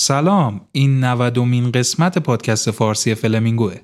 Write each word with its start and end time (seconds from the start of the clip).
سلام 0.00 0.60
این 0.72 1.04
90 1.04 1.38
قسمت 1.74 2.18
پادکست 2.18 2.70
فارسی 2.70 3.14
فلمینگوه. 3.14 3.74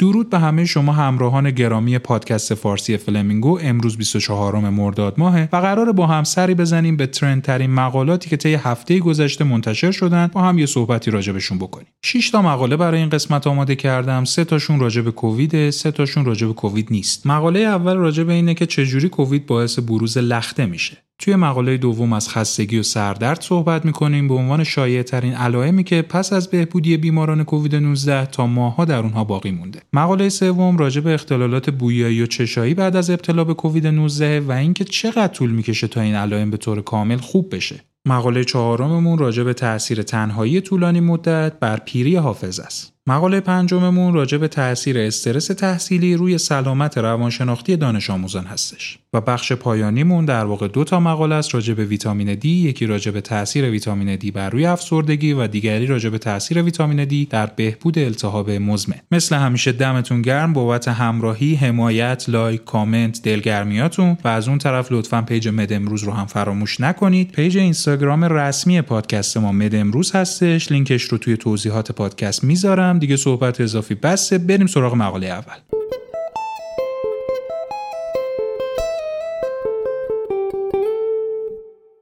درود 0.00 0.30
به 0.30 0.38
همه 0.38 0.64
شما 0.64 0.92
همراهان 0.92 1.50
گرامی 1.50 1.98
پادکست 1.98 2.54
فارسی 2.54 2.96
فلمینگو. 2.96 3.58
امروز 3.62 3.96
24 3.96 4.70
مرداد 4.70 5.14
ماه 5.18 5.42
و 5.42 5.56
قرار 5.56 5.92
با 5.92 6.06
هم 6.06 6.24
سری 6.24 6.54
بزنیم 6.54 6.96
به 6.96 7.06
ترند 7.06 7.42
ترین 7.42 7.70
مقالاتی 7.70 8.30
که 8.30 8.36
طی 8.36 8.54
هفته 8.54 8.98
گذشته 8.98 9.44
منتشر 9.44 9.90
شدن. 9.90 10.26
با 10.26 10.40
هم 10.40 10.58
یه 10.58 10.66
صحبتی 10.66 11.10
راجبشون 11.10 11.58
بکنیم. 11.58 11.86
6 12.04 12.30
تا 12.30 12.42
مقاله 12.42 12.76
برای 12.76 13.00
این 13.00 13.08
قسمت 13.08 13.46
آماده 13.46 13.76
کردم. 13.76 14.24
سه 14.24 14.44
تاشون 14.44 14.80
راجع 14.80 15.02
به 15.02 15.10
کووید 15.10 15.70
سه 15.70 15.90
تاشون 15.90 16.24
راجع 16.24 16.46
به 16.46 16.52
کووید 16.52 16.88
نیست. 16.90 17.26
مقاله 17.26 17.60
اول 17.60 17.96
راجع 17.96 18.24
به 18.24 18.32
اینه 18.32 18.54
که 18.54 18.66
چجوری 18.66 19.08
کووید 19.08 19.46
باعث 19.46 19.78
بروز 19.78 20.18
لخته 20.18 20.66
میشه. 20.66 20.96
توی 21.20 21.36
مقاله 21.36 21.76
دوم 21.76 22.12
از 22.12 22.28
خستگی 22.28 22.78
و 22.78 22.82
سردرد 22.82 23.40
صحبت 23.40 23.84
می‌کنیم 23.84 24.28
به 24.28 24.34
عنوان 24.34 24.64
شایع 24.64 25.02
ترین 25.02 25.34
علائمی 25.34 25.84
که 25.84 26.02
پس 26.02 26.32
از 26.32 26.50
بهبودی 26.50 26.96
بیماران 26.96 27.44
کووید 27.44 27.76
19 27.76 28.26
تا 28.26 28.46
ماهها 28.46 28.84
در 28.84 28.98
اونها 28.98 29.24
باقی 29.24 29.50
مونده. 29.50 29.80
مقاله 29.92 30.28
سوم 30.28 30.76
راجع 30.76 31.00
به 31.00 31.14
اختلالات 31.14 31.70
بویایی 31.70 32.22
و 32.22 32.26
چشایی 32.26 32.74
بعد 32.74 32.96
از 32.96 33.10
ابتلا 33.10 33.44
به 33.44 33.54
کووید 33.54 33.86
19 33.86 34.40
و 34.40 34.52
اینکه 34.52 34.84
چقدر 34.84 35.28
طول 35.28 35.50
می‌کشه 35.50 35.88
تا 35.88 36.00
این 36.00 36.14
علائم 36.14 36.50
به 36.50 36.56
طور 36.56 36.82
کامل 36.82 37.16
خوب 37.16 37.54
بشه. 37.54 37.80
مقاله 38.08 38.44
چهارممون 38.44 39.18
راجع 39.18 39.42
به 39.42 39.54
تاثیر 39.54 40.02
تنهایی 40.02 40.60
طولانی 40.60 41.00
مدت 41.00 41.52
بر 41.60 41.76
پیری 41.76 42.16
حافظ 42.16 42.60
است. 42.60 42.92
مقاله 43.06 43.40
پنجممون 43.40 44.14
راجع 44.14 44.38
به 44.38 44.48
تاثیر 44.48 44.98
استرس 44.98 45.46
تحصیلی 45.46 46.14
روی 46.14 46.38
سلامت 46.38 46.98
روانشناختی 46.98 47.76
دانش 47.76 48.10
آموزان 48.10 48.44
هستش. 48.44 48.98
و 49.12 49.20
بخش 49.20 49.52
پایانیمون 49.52 50.24
در 50.24 50.44
واقع 50.44 50.68
دو 50.68 50.84
تا 50.84 51.00
مقاله 51.00 51.34
است 51.34 51.54
راجع 51.54 51.74
به 51.74 51.84
ویتامین 51.84 52.34
دی 52.34 52.48
یکی 52.48 52.86
راجع 52.86 53.10
به 53.10 53.20
تاثیر 53.20 53.70
ویتامین 53.70 54.16
دی 54.16 54.30
بر 54.30 54.50
روی 54.50 54.66
افسردگی 54.66 55.32
و 55.32 55.46
دیگری 55.46 55.86
راجع 55.86 56.10
به 56.10 56.18
تاثیر 56.18 56.62
ویتامین 56.62 57.04
دی 57.04 57.24
در 57.24 57.46
بهبود 57.46 57.98
التهاب 57.98 58.50
مزمن. 58.50 58.96
مثل 59.10 59.36
همیشه 59.36 59.72
دمتون 59.72 60.22
گرم 60.22 60.52
بابت 60.52 60.88
همراهی 60.88 61.54
حمایت 61.54 62.24
like 62.28 62.64
comment 62.64 63.22
دلگرمیاتون 63.22 64.16
و 64.24 64.28
از 64.28 64.48
اون 64.48 64.58
طرف 64.58 64.92
لطفا 64.92 65.22
page 65.22 65.48
مد 65.48 65.72
امروز 65.72 66.02
رو 66.02 66.12
هم 66.12 66.26
فراموش 66.26 66.80
نکنید. 66.80 67.32
page 67.32 67.58
اینستاگرام 67.90 68.24
رسمی 68.24 68.80
پادکست 68.80 69.36
ما 69.36 69.52
مد 69.52 69.74
امروز 69.74 70.12
هستش. 70.12 70.72
لینکش 70.72 71.02
رو 71.02 71.18
توی 71.18 71.36
توضیحات 71.36 71.92
پادکست 71.92 72.44
می‌ذارم. 72.44 72.98
دیگه 72.98 73.16
صحبت 73.16 73.60
اضافی 73.60 73.94
بسه. 73.94 74.38
بریم 74.38 74.66
سراغ 74.66 74.94
مقاله 74.94 75.26
اول. 75.26 75.79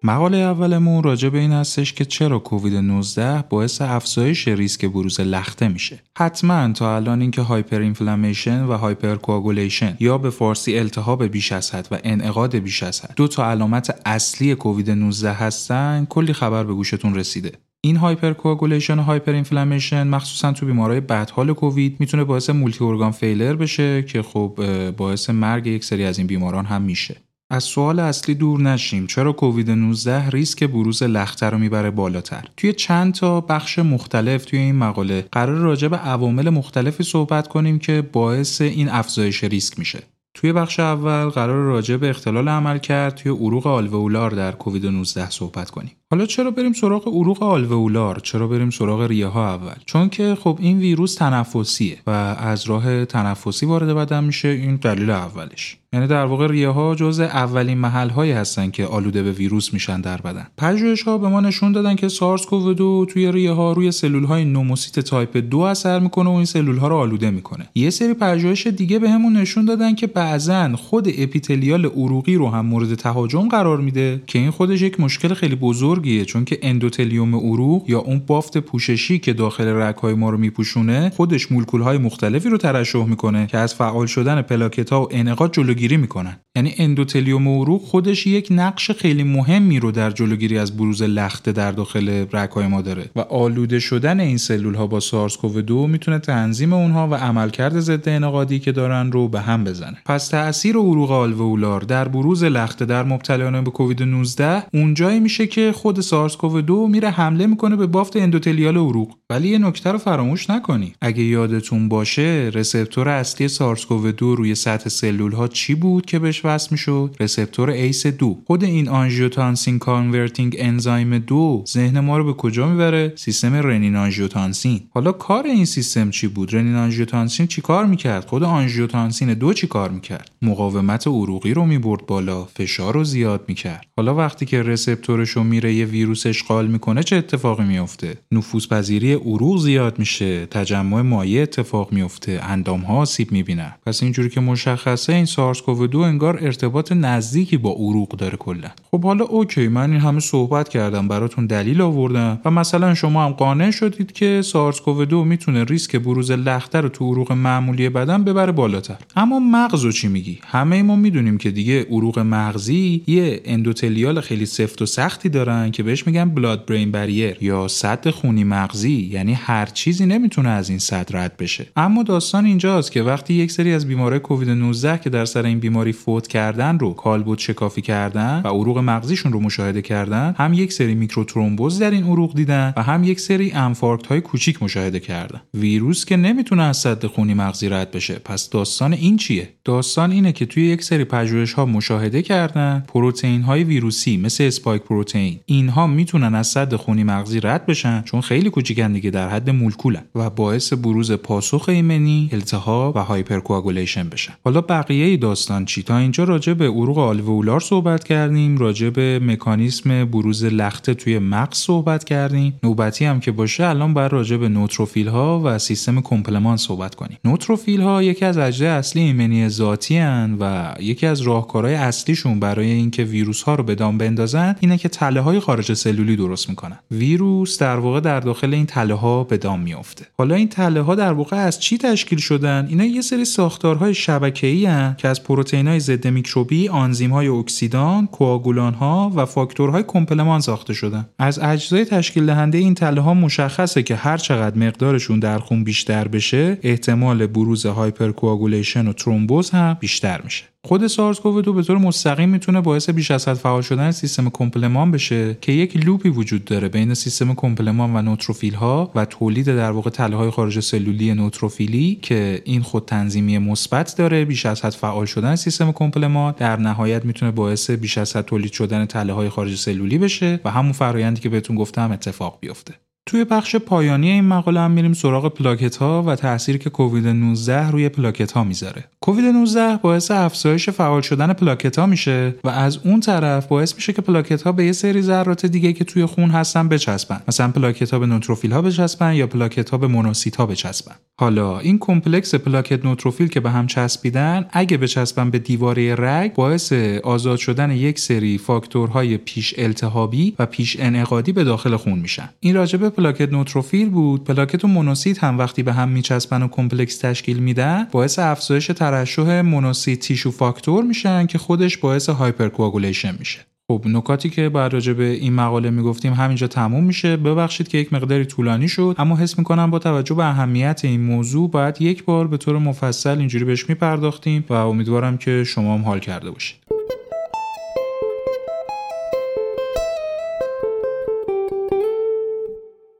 مقاله 0.08 0.36
اولمون 0.36 1.02
راجع 1.02 1.28
به 1.28 1.38
این 1.38 1.52
هستش 1.52 1.92
که 1.92 2.04
چرا 2.04 2.38
کووید 2.38 2.74
19 2.74 3.44
باعث 3.48 3.82
افزایش 3.82 4.48
ریسک 4.48 4.84
بروز 4.84 5.20
لخته 5.20 5.68
میشه. 5.68 5.98
حتما 6.18 6.72
تا 6.72 6.96
الان 6.96 7.20
اینکه 7.20 7.42
hyper 7.42 7.80
inflammation 7.80 8.64
و 8.64 8.72
hyper 8.72 9.14
coagulation 9.14 9.96
یا 10.00 10.18
به 10.18 10.30
فارسی 10.30 10.78
التهاب 10.78 11.24
بیش 11.24 11.52
از 11.52 11.74
حد 11.74 11.88
و 11.90 11.98
انعقاد 12.04 12.56
بیش 12.56 12.82
از 12.82 13.00
حد 13.00 13.14
دو 13.16 13.28
تا 13.28 13.50
علامت 13.50 14.00
اصلی 14.06 14.54
کووید 14.54 14.90
19 14.90 15.32
هستن 15.32 16.06
کلی 16.08 16.32
خبر 16.32 16.64
به 16.64 16.74
گوشتون 16.74 17.14
رسیده. 17.14 17.52
این 17.80 17.96
hyper 17.96 18.32
coagulation 18.32 18.98
و 18.98 19.02
hyper 19.02 19.32
inflammation 19.32 20.06
مخصوصا 20.06 20.52
تو 20.52 20.66
بیمارای 20.66 21.00
بدحال 21.00 21.52
کووید 21.52 21.96
می‌تونه 22.00 22.24
باعث 22.24 22.50
multi 22.50 22.84
organ 22.84 23.10
failure 23.10 23.56
بشه 23.56 24.02
که 24.02 24.22
خب 24.22 24.58
باعث 24.96 25.30
مرگ 25.30 25.66
یک 25.66 25.84
سری 25.84 26.04
از 26.04 26.18
این 26.18 26.26
بیماران 26.26 26.64
هم 26.64 26.82
میشه 26.82 27.16
از 27.50 27.64
سوال 27.64 27.98
اصلی 27.98 28.34
دور 28.34 28.60
نشیم. 28.60 29.06
چرا 29.06 29.32
کووید 29.32 29.70
19 29.70 30.30
ریسک 30.30 30.64
بروز 30.64 31.02
لخته 31.02 31.50
رو 31.50 31.58
می‌بره 31.58 31.90
بالاتر؟ 31.90 32.44
توی 32.56 32.72
چند 32.72 33.14
تا 33.14 33.40
بخش 33.40 33.78
مختلف 33.78 34.44
توی 34.44 34.58
این 34.58 34.76
مقاله 34.76 35.28
قراره 35.32 35.56
راجع 35.56 35.88
به 35.88 35.96
عوامل 35.96 36.50
مختلفی 36.50 37.02
صحبت 37.02 37.48
کنیم 37.48 37.78
که 37.78 38.02
باعث 38.12 38.60
این 38.60 38.88
افزایش 38.88 39.44
ریسک 39.44 39.78
میشه. 39.78 40.02
توی 40.34 40.52
بخش 40.52 40.80
اول 40.80 41.28
قراره 41.28 41.64
راجع 41.64 41.96
به 41.96 42.10
اختلال 42.10 42.48
عملکرد 42.48 43.14
توی 43.14 43.32
عروق 43.32 43.66
آلوئولار 43.66 44.30
در 44.30 44.52
کووید 44.52 44.86
19 44.86 45.30
صحبت 45.30 45.70
کنیم. 45.70 45.92
حالا 46.10 46.26
چرا 46.26 46.50
بریم 46.50 46.72
سراغ 46.72 47.08
عروق 47.08 47.42
آلوئولار 47.42 48.20
چرا 48.20 48.48
بریم 48.48 48.70
سراغ 48.70 49.02
ریه 49.02 49.26
ها 49.26 49.54
اول؟ 49.54 49.74
چون 49.86 50.08
که 50.08 50.34
خب 50.34 50.58
این 50.60 50.78
ویروس 50.78 51.14
تنفسیه 51.14 51.98
و 52.06 52.10
از 52.10 52.66
راه 52.66 53.04
تنفسی 53.04 53.66
وارد 53.66 53.94
بدن 53.94 54.24
میشه 54.24 54.48
این 54.48 54.76
دلیل 54.76 55.10
اولش. 55.10 55.76
یعنی 55.92 56.06
در 56.06 56.24
واقع 56.24 56.46
ریه 56.46 56.68
ها 56.68 56.94
جزء 56.94 57.20
اولین 57.20 57.78
محل 57.78 58.08
هایی 58.08 58.32
هستن 58.32 58.70
که 58.70 58.86
آلوده 58.86 59.22
به 59.22 59.32
ویروس 59.32 59.74
میشن 59.74 60.00
در 60.00 60.20
بدن. 60.20 60.46
پژوهش 60.58 61.02
ها 61.02 61.18
به 61.18 61.28
ما 61.28 61.40
نشون 61.40 61.72
دادن 61.72 61.94
که 61.94 62.08
SARS-CoV-2 62.08 63.06
توی 63.08 63.32
ریه 63.32 63.52
ها 63.52 63.72
روی 63.72 63.92
سلول 63.92 64.24
های 64.24 64.44
pneumocyte 64.44 65.00
type 65.00 65.36
2 65.36 65.58
اثر 65.58 65.98
می‌کنه 65.98 66.30
و 66.30 66.32
این 66.32 66.44
سلول 66.44 66.76
ها 66.76 66.88
رو 66.88 66.96
آلوده 66.96 67.30
می‌کنه. 67.30 67.68
یه 67.74 67.90
سری 67.90 68.14
پژوهش 68.14 68.66
دیگه 68.66 68.98
بهمون 68.98 69.32
به 69.32 69.40
نشون 69.40 69.64
دادن 69.64 69.94
که 69.94 70.06
بعضا 70.06 70.76
خود 70.76 71.08
epithelial 71.18 71.86
عروقی 71.86 72.34
رو 72.34 72.48
هم 72.48 72.66
مورد 72.66 72.94
تهاجم 72.94 73.48
قرار 73.48 73.80
میده 73.80 74.22
که 74.26 74.38
این 74.38 74.50
خودش 74.50 74.82
یک 74.82 75.00
مشکل 75.00 75.34
خیلی 75.34 75.54
بزرگیه 75.98 76.24
چون 76.24 76.44
که 76.44 76.58
endothelium 76.62 77.34
عروق 77.34 77.84
یا 77.90 77.98
اون 77.98 78.22
بافت 78.26 78.58
پوششی 78.58 79.18
که 79.18 79.32
داخل 79.32 79.66
رگهای 79.66 80.14
ما 80.14 80.30
رو 80.30 80.38
میپوشونه 80.38 81.10
خودش 81.16 81.52
مولکول 81.52 81.80
های 81.80 81.98
مختلفی 81.98 82.48
رو 82.48 82.58
ترشح 82.58 83.04
می‌کنه 83.04 83.46
که 83.46 83.58
از 83.58 83.74
فعال 83.74 84.06
شدن 84.06 84.42
پلاکت 84.42 84.92
و 84.92 85.08
انعقاد 85.10 85.52
جلوگیری 85.52 85.96
می‌کنن. 85.96 86.36
یعنی 86.56 86.74
endothelium 86.78 87.48
عروق 87.48 87.82
خودش 87.82 88.26
یک 88.26 88.48
نقش 88.50 88.90
خیلی 88.90 89.22
مهمی 89.22 89.80
رو 89.80 89.90
در 89.90 90.10
جلوگیری 90.10 90.58
از 90.58 90.76
بروز 90.76 91.02
لخته 91.02 91.52
در 91.52 91.72
داخل 91.72 92.26
رگهای 92.32 92.66
ما 92.66 92.82
داره 92.82 93.10
و 93.16 93.20
آلوده 93.20 93.78
شدن 93.78 94.20
این 94.20 94.36
سلول 94.36 94.74
ها 94.74 94.86
با 94.86 95.00
SARS-CoV-2 95.00 95.86
می‌تونه 95.86 96.18
تنظیم 96.18 96.72
اونها 96.72 97.08
و 97.08 97.14
عملکرد 97.14 97.80
ضد 97.80 98.08
انعقادی 98.08 98.58
که 98.58 98.72
دارن 98.72 99.12
رو 99.12 99.28
به 99.28 99.40
هم 99.40 99.64
بزنه. 99.64 99.96
پس 100.06 100.28
تاثیر 100.28 100.76
عروق 100.76 101.10
آلوئولار 101.10 101.80
در 101.80 102.08
بروز 102.08 102.44
لخته 102.44 102.84
در 102.84 103.02
مبتلایان 103.02 103.64
به 103.64 103.70
کووید 103.70 104.02
19 104.02 104.62
اونجایی 104.74 105.20
میشه 105.20 105.46
که 105.46 105.72
SARS-CoV 106.00 106.60
2 106.60 106.86
میره 106.86 107.10
حمله 107.10 107.46
می‌کنه 107.46 107.76
به 107.76 107.86
بافت 107.86 108.16
اندوتلیال 108.16 108.76
عروق. 108.76 109.14
ولی 109.30 109.48
یه 109.48 109.58
نکته 109.58 109.92
رو 109.92 109.98
فراموش 109.98 110.50
نکنی. 110.50 110.92
اگه 111.00 111.22
یادتون 111.22 111.88
باشه 111.88 112.50
receptor 112.54 113.08
اصلی 113.08 113.48
SARS-CoV 113.48 114.12
2 114.12 114.36
روی 114.36 114.54
سطح 114.54 114.88
سلول 114.88 115.32
ها 115.32 115.48
چی 115.48 115.74
بود 115.74 116.06
که 116.06 116.18
بهش 116.18 116.44
وصل 116.44 116.68
می‌شد؟ 116.70 117.16
receptor 117.20 117.70
ACE 117.70 118.06
2 118.06 118.38
خود 118.46 118.64
این 118.64 118.88
آنژیوتانسین 118.88 119.78
converting 119.78 120.56
enzyme 120.58 121.18
2 121.18 121.64
ذهن 121.68 122.00
ما 122.00 122.18
رو 122.18 122.24
به 122.24 122.32
کجا 122.32 122.68
می‌بره؟ 122.68 123.12
سیستم 123.16 123.54
رنین 123.54 123.96
آنژیوتانسین 123.96 124.80
حالا 124.90 125.12
کار 125.12 125.46
این 125.46 125.64
سیستم 125.64 126.10
چی 126.10 126.26
بود؟ 126.26 126.54
رنین 126.54 126.74
آنژیوتانسین 126.74 127.46
چی 127.46 127.60
کار 127.60 127.86
می‌کرد؟ 127.86 128.26
خود 128.26 128.42
آنژیوتانسین 128.42 129.34
دو 129.34 129.52
چی 129.52 129.66
کار 129.66 129.90
می‌کرد؟ 129.90 130.30
مقاومت 130.42 131.06
عروقی 131.06 131.54
رو 131.54 131.66
می‌برد 131.66 132.06
بالا 132.06 132.44
فشار 132.44 132.94
رو 132.94 133.04
زیاد 133.04 133.44
می‌کرد. 133.48 133.86
حالا 133.96 134.14
وقتی 134.14 134.46
که 134.46 134.62
receptor 134.62 135.22
ش 135.22 135.36
میره 135.36 135.77
یه 135.78 135.84
ویروس 135.84 136.26
اشغال 136.26 136.66
می‌کنه 136.66 137.02
چه 137.02 137.16
اتفاقی 137.16 137.64
میفته 137.64 138.18
نفوذ 138.32 138.68
پذیری 138.68 139.12
عروق 139.14 139.58
زیاد 139.58 139.98
میشه 139.98 140.46
تجمع 140.46 141.02
مایع 141.02 141.42
اتفاق 141.42 141.92
میفته 141.92 142.40
اندام 142.42 142.80
ها 142.80 142.96
آسیب 142.96 143.32
می‌بینن 143.32 143.74
پس 143.86 144.02
اینجوری 144.02 144.30
که 144.30 144.40
مشخصه 144.40 145.12
این 145.12 145.24
SARS-CoV 145.24 145.86
2 145.86 145.98
انگار 145.98 146.38
ارتباط 146.42 146.92
نزدیکی 146.92 147.56
با 147.56 147.70
عروق 147.70 148.08
داره 148.08 148.36
کلا. 148.36 148.68
خب 148.90 149.04
حالا 149.04 149.24
اوکی 149.24 149.68
من 149.68 149.90
این 149.90 150.00
همه 150.00 150.20
صحبت 150.20 150.68
کردم 150.68 151.08
براتون 151.08 151.46
دلیل 151.46 151.80
آوردم 151.80 152.40
و 152.44 152.50
مثلا 152.50 152.94
شما 152.94 153.24
هم 153.24 153.32
قانع 153.32 153.70
شدید 153.70 154.12
که 154.12 154.42
SARS-CoV 154.42 155.04
2 155.04 155.24
می‌تونه 155.24 155.64
ریسک 155.64 155.96
بروز 155.96 156.30
لخته 156.30 156.80
رو 156.80 156.88
تو 156.88 157.12
عروق 157.12 157.32
معمولی 157.32 157.88
بدن 157.88 158.24
ببره 158.24 158.52
بالاتر. 158.52 158.96
اما 159.16 159.38
مغزو 159.38 159.92
چی 159.92 160.08
میگی؟ 160.08 160.38
همه 160.44 160.82
ما 160.82 160.96
می‌دونیم 160.96 161.38
که 161.38 161.50
دیگه 161.50 161.86
عروق 161.90 162.18
مغزی 162.18 163.02
یه 163.06 163.40
اندوتلیال 163.44 164.20
خیلی 164.20 164.46
سفت 164.46 164.82
و 164.82 164.86
سختی 164.86 165.28
دارن 165.28 165.67
که 165.70 165.82
بهش 165.82 166.06
میگن 166.06 166.30
blood 166.30 166.66
brain 166.66 166.90
barrier 166.90 167.36
یا 167.40 167.68
سد 167.68 168.10
خونی 168.10 168.44
مغزی 168.44 169.10
یعنی 169.12 169.32
هر 169.32 169.66
چیزی 169.66 170.06
نمی‌تونه 170.06 170.48
از 170.48 170.68
این 170.68 170.78
سد 170.78 171.08
رد 171.12 171.36
بشه. 171.36 171.66
اما 171.76 172.02
داستان 172.02 172.44
اینجاست 172.44 172.92
که 172.92 173.02
وقتی 173.02 173.34
یک 173.34 173.50
سری 173.50 173.72
از 173.72 173.86
بیمارای 173.86 174.18
کووید 174.18 174.50
19 174.50 174.98
که 174.98 175.10
در 175.10 175.24
سر 175.24 175.44
این 175.44 175.60
بیماری 175.60 175.92
فوت 175.92 176.26
کردن 176.26 176.78
رو 176.78 176.92
کالبد 176.92 177.38
شکافی 177.38 177.82
کردن 177.82 178.42
و 178.44 178.48
عروق 178.48 178.78
مغزیشون 178.78 179.32
رو 179.32 179.40
مشاهده 179.40 179.82
کردن 179.82 180.34
هم 180.38 180.52
یک 180.52 180.72
سری 180.72 180.94
میکروترومبوز 180.94 181.78
در 181.78 181.90
این 181.90 182.04
عروق 182.04 182.34
دیدن 182.34 182.72
و 182.76 182.82
هم 182.82 183.04
یک 183.04 183.20
سری 183.20 183.52
انفارکت 183.52 184.06
های 184.06 184.20
کوچیک 184.20 184.62
مشاهده 184.62 185.00
کردن. 185.00 185.40
ویروس 185.54 186.04
که 186.04 186.16
نمی‌تونه 186.16 186.62
از 186.62 186.76
سد 186.76 187.06
خونی 187.06 187.34
مغزی 187.34 187.68
رد 187.68 187.90
بشه. 187.90 188.14
پس 188.14 188.50
داستان 188.50 188.92
این 188.92 189.16
چیه؟ 189.16 189.48
داستان 189.64 190.12
اینه 190.12 190.32
که 190.32 190.46
توی 190.46 190.66
یک 190.66 190.82
سری 190.82 191.04
پژوهش 191.04 191.52
ها 191.52 191.66
مشاهده 191.66 192.22
کردن 192.22 192.84
پروتئین 192.88 193.42
های 193.42 193.64
ویروسی 193.64 194.16
مثل 194.16 194.44
spike 194.44 194.82
protein 194.82 195.40
اینها 195.58 195.86
می‌تونن 195.86 196.34
از 196.34 196.46
سد 196.46 196.74
خونی 196.74 197.04
مغزی 197.04 197.40
رد 197.40 197.66
بشن 197.66 198.02
چون 198.02 198.20
خیلی 198.20 198.50
کوچیکن 198.50 198.92
دیگه 198.92 199.10
در 199.10 199.28
حد 199.28 199.50
مولکولن 199.50 200.02
و 200.14 200.30
باعث 200.30 200.72
بروز 200.72 201.12
پاسخ 201.12 201.68
ایمنی 201.68 202.28
التهاب 202.32 202.96
و 202.96 202.98
hypercoagulation 202.98 204.08
بشن. 204.08 204.32
حالا 204.44 204.60
بقیه 204.60 205.16
داستان 205.16 205.64
چی؟ 205.64 205.82
تا 205.82 205.96
اینجا 205.96 206.24
راجع 206.24 206.52
به 206.52 206.68
عروق 206.68 206.98
آلوئولار 206.98 207.60
صحبت 207.60 208.04
کردیم 208.04 208.58
راجع 208.58 208.90
به 208.90 209.18
مکانیسم 209.22 210.04
بروز 210.04 210.44
لخته 210.44 210.94
توی 210.94 211.18
مغز 211.18 211.56
صحبت 211.56 212.04
کردیم. 212.04 212.54
نوبتی 212.62 213.04
هم 213.04 213.20
که 213.20 213.32
باشه 213.32 213.66
الان 213.66 213.94
باید 213.94 214.12
راجع 214.12 214.36
به 214.36 214.48
نوتروفیل 214.48 215.08
ها 215.08 215.40
و 215.44 215.58
سیستم 215.58 216.00
کمپلمان 216.00 216.56
صحبت 216.56 216.94
کنیم. 216.94 217.18
نوتروفیل 217.24 217.80
ها 217.80 218.02
یکی 218.02 218.24
از 218.24 218.38
اجزای 218.38 218.68
اصلی 218.68 219.02
ایمنی 219.02 219.48
ذاتی 219.48 219.96
هن 219.96 220.36
و 220.40 220.74
یکی 220.80 221.06
از 221.06 221.20
راهکارهای 221.20 221.74
اصلیشون 221.74 222.40
برای 222.40 222.70
اینکه 222.70 223.04
ویروس 223.04 223.42
ها 223.42 223.54
رو 223.54 223.64
به 223.64 223.74
دام 223.74 223.98
بندازن 223.98 224.56
اینه 224.60 224.78
که 224.78 224.88
تله 224.88 225.20
های 225.20 225.40
خارج 225.48 225.72
سلولی 225.72 226.16
درست 226.16 226.48
می‌کنن. 226.48 226.78
ویروس 226.90 227.58
در 227.58 227.76
واقع 227.76 228.00
در 228.00 228.20
داخل 228.20 228.54
این 228.54 228.66
تله 228.66 228.94
ها 228.94 229.24
به 229.24 229.36
دام 229.36 229.60
میافته. 229.60 230.06
حالا 230.18 230.34
این 230.34 230.48
تله 230.48 230.80
ها 230.80 230.94
در 230.94 231.12
واقع 231.12 231.36
از 231.36 231.60
چی 231.60 231.78
تشکیل 231.78 232.18
شدن؟ 232.18 232.66
اینا 232.68 232.84
یه 232.84 233.00
سری 233.00 233.24
ساختارهای 233.24 233.94
شبکه‌ای 233.94 234.66
هن 234.66 234.94
که 234.98 235.08
از 235.08 235.22
پروتئین‌های 235.22 235.80
ضد 235.80 236.06
میکروبی 236.06 236.66
های 236.66 237.28
اکسیدان 237.28 238.06
کوآگولان 238.06 238.74
ها 238.74 239.12
و 239.14 239.26
فاکتورهای 239.26 239.84
کمپلمان 239.86 240.40
ساخته 240.40 240.74
شدن. 240.74 241.08
از 241.18 241.38
اجزای 241.38 241.84
تشکیل 241.84 242.26
دهنده 242.26 242.58
این 242.58 242.74
تله 242.74 243.00
ها 243.00 243.14
مشخصه 243.14 243.82
که 243.82 243.96
هر 243.96 244.16
چقدر 244.16 244.58
مقدارشون 244.58 245.18
در 245.18 245.38
خون 245.38 245.64
بیشتر 245.64 246.08
بشه 246.08 246.58
احتمال 246.62 247.26
بروز 247.26 247.66
hypercoagulation 247.66 248.88
و 248.88 248.92
ترومبوز 248.92 249.50
هم 249.50 249.76
بیشتر 249.80 250.20
میشه. 250.24 250.44
خود 250.68 250.86
SARS-CoV 250.86 251.52
به 251.52 251.62
طور 251.62 251.78
مستقیم 251.78 252.28
می‌تونه 252.28 252.60
باعث 252.60 252.90
بیش 252.90 253.10
از 253.10 253.28
حد 253.28 253.34
فعال 253.34 253.62
شدن 253.62 253.90
سیستم 253.90 254.30
کمپلمان 254.30 254.90
بشه 254.90 255.36
که 255.40 255.52
یک 255.52 255.86
loop 255.86 256.04
ی 256.04 256.08
وجود 256.08 256.44
داره 256.44 256.68
بین 256.68 256.94
سیستم 256.94 257.34
کمپلمان 257.34 257.96
و 257.96 258.02
نوتروفیل 258.02 258.54
ها 258.54 258.90
و 258.94 259.04
تولید 259.04 259.46
در 259.46 259.70
واقع 259.70 259.90
تله 259.90 260.16
های 260.16 260.30
خارج 260.30 260.60
سلولی 260.60 261.14
نوتروفیلی 261.14 261.98
که 262.02 262.42
این 262.44 262.62
خود 262.62 262.84
تنظیمی 262.84 263.38
مثبت 263.38 263.94
داره 263.98 264.24
بیش 264.24 264.46
از 264.46 264.64
حد 264.64 264.72
فعال 264.72 265.06
شدن 265.06 265.36
سیستم 265.36 265.72
کمپلمان 265.72 266.34
در 266.38 266.56
نهایت 266.56 267.04
می‌تونه 267.04 267.32
باعث 267.32 267.70
بیش 267.70 267.98
از 267.98 268.16
حد 268.16 268.24
تولید 268.24 268.52
شدن 268.52 268.86
تله 268.86 269.12
های 269.12 269.28
خارج 269.28 269.56
سلولی 269.56 269.98
بشه 269.98 270.40
و 270.44 270.50
همون 270.50 270.72
فرایندی 270.72 271.20
که 271.20 271.28
بهتون 271.28 271.56
گفتم 271.56 271.92
اتفاق 271.92 272.38
بیفته. 272.40 272.74
توی 273.08 273.24
بخش 273.24 273.56
پایانی 273.56 274.10
این 274.10 274.24
مقاله 274.24 274.60
هم 274.60 274.70
میریم 274.70 274.92
سراغ 274.92 275.34
پلاکت 275.34 275.76
ها 275.76 276.02
و 276.02 276.16
تاثیری 276.16 276.58
که 276.58 276.70
کووید 276.70 277.06
19 277.06 277.70
روی 277.70 277.88
پلاکت 277.88 278.32
ها 278.32 278.44
می‌ذاره. 278.44 278.84
کووید 279.00 279.24
19 279.24 279.76
باعث 279.76 280.10
افزایش 280.10 280.70
فعال 280.70 281.00
شدن 281.00 281.32
پلاکت 281.32 281.78
ها 281.78 281.86
میشه 281.86 282.34
و 282.44 282.48
از 282.48 282.78
اون 282.84 283.00
طرف 283.00 283.46
باعث 283.46 283.74
میشه 283.74 283.92
که 283.92 284.02
پلاکت 284.02 284.42
ها 284.42 284.52
به 284.52 284.64
یه 284.64 284.72
سری 284.72 285.02
ذرات 285.02 285.46
دیگه 285.46 285.72
که 285.72 285.84
توی 285.84 286.06
خون 286.06 286.30
هستن 286.30 286.68
بچسبن. 286.68 287.20
مثلا 287.28 287.48
پلاکت 287.48 287.90
ها 287.90 287.98
به 287.98 288.06
نوتروفیل 288.06 288.52
ها 288.52 288.62
بچسبن 288.62 289.14
یا 289.14 289.26
پلاکت 289.26 289.70
ها 289.70 289.78
به 289.78 289.86
مونوسیت 289.86 290.36
ها 290.36 290.46
بچسبن. 290.46 290.94
حالا 291.20 291.58
این 291.58 291.78
کمپلکس 291.78 292.34
پلاکت 292.34 292.84
نوتروفیل 292.84 293.28
که 293.28 293.40
به 293.40 293.50
هم 293.50 293.66
چسبیدن 293.66 294.46
اگه 294.52 294.76
بچسبن 294.76 295.30
به 295.30 295.38
دیواره 295.38 295.94
رگ 295.94 296.34
باعث 296.34 296.72
آزاد 297.02 297.38
شدن 297.38 297.70
یک 297.70 297.98
سری 297.98 298.38
فاکتورهای 298.38 299.16
پیش 299.16 299.54
التهابی 299.58 300.34
و 300.38 300.46
پیش 300.46 300.76
انعقادی 300.80 301.32
به 301.32 301.44
داخل 301.44 301.76
خون 301.76 301.98
میشن. 301.98 302.28
این 302.40 302.54
راجبه 302.54 302.90
پلاکت 302.98 303.32
نوتروفیل 303.32 303.90
بود. 303.90 304.24
پلاکت 304.24 304.64
و 304.64 304.68
مونوسیت 304.68 305.24
هم 305.24 305.38
وقتی 305.38 305.62
به 305.62 305.72
هم 305.72 305.88
میچسبن 305.88 306.42
و 306.42 306.48
کمپلکس 306.48 306.98
تشکیل 306.98 307.38
میدن 307.38 307.86
باعث 307.92 308.18
افزایش 308.18 308.66
ترشح 308.66 309.40
مونوسیت 309.40 310.00
tissue 310.00 310.30
factor 310.30 310.84
میشن 310.84 311.26
که 311.26 311.38
خودش 311.38 311.76
باعث 311.76 312.08
hypercoagulation 312.08 313.14
میشه. 313.18 313.38
خب 313.70 313.82
نکاتی 313.86 314.30
که 314.30 314.48
باید 314.48 314.72
راجع 314.72 314.92
به 314.92 315.04
این 315.04 315.32
مقاله 315.32 315.70
می‌گفتیم 315.70 316.12
همینجا 316.12 316.46
تموم 316.46 316.84
میشه. 316.84 317.16
ببخشید 317.16 317.68
که 317.68 317.78
یک 317.78 317.92
مقداری 317.92 318.24
طولانی 318.24 318.68
شد 318.68 318.94
اما 318.98 319.16
حس 319.16 319.38
می‌کنم 319.38 319.70
با 319.70 319.78
توجه 319.78 320.14
به 320.14 320.24
اهمیت 320.24 320.80
این 320.84 321.00
موضوع 321.00 321.50
باید 321.50 321.82
یک 321.82 322.04
بار 322.04 322.26
به 322.26 322.36
طور 322.36 322.58
مفصل 322.58 323.18
اینجوری 323.18 323.44
بهش 323.44 323.68
میپرداختیم 323.68 324.44
و 324.48 324.52
امیدوارم 324.52 325.18
که 325.18 325.44
شما 325.44 325.74
هم 325.74 325.82
حال 325.82 325.98
کرده 325.98 326.30
باشید. 326.30 326.67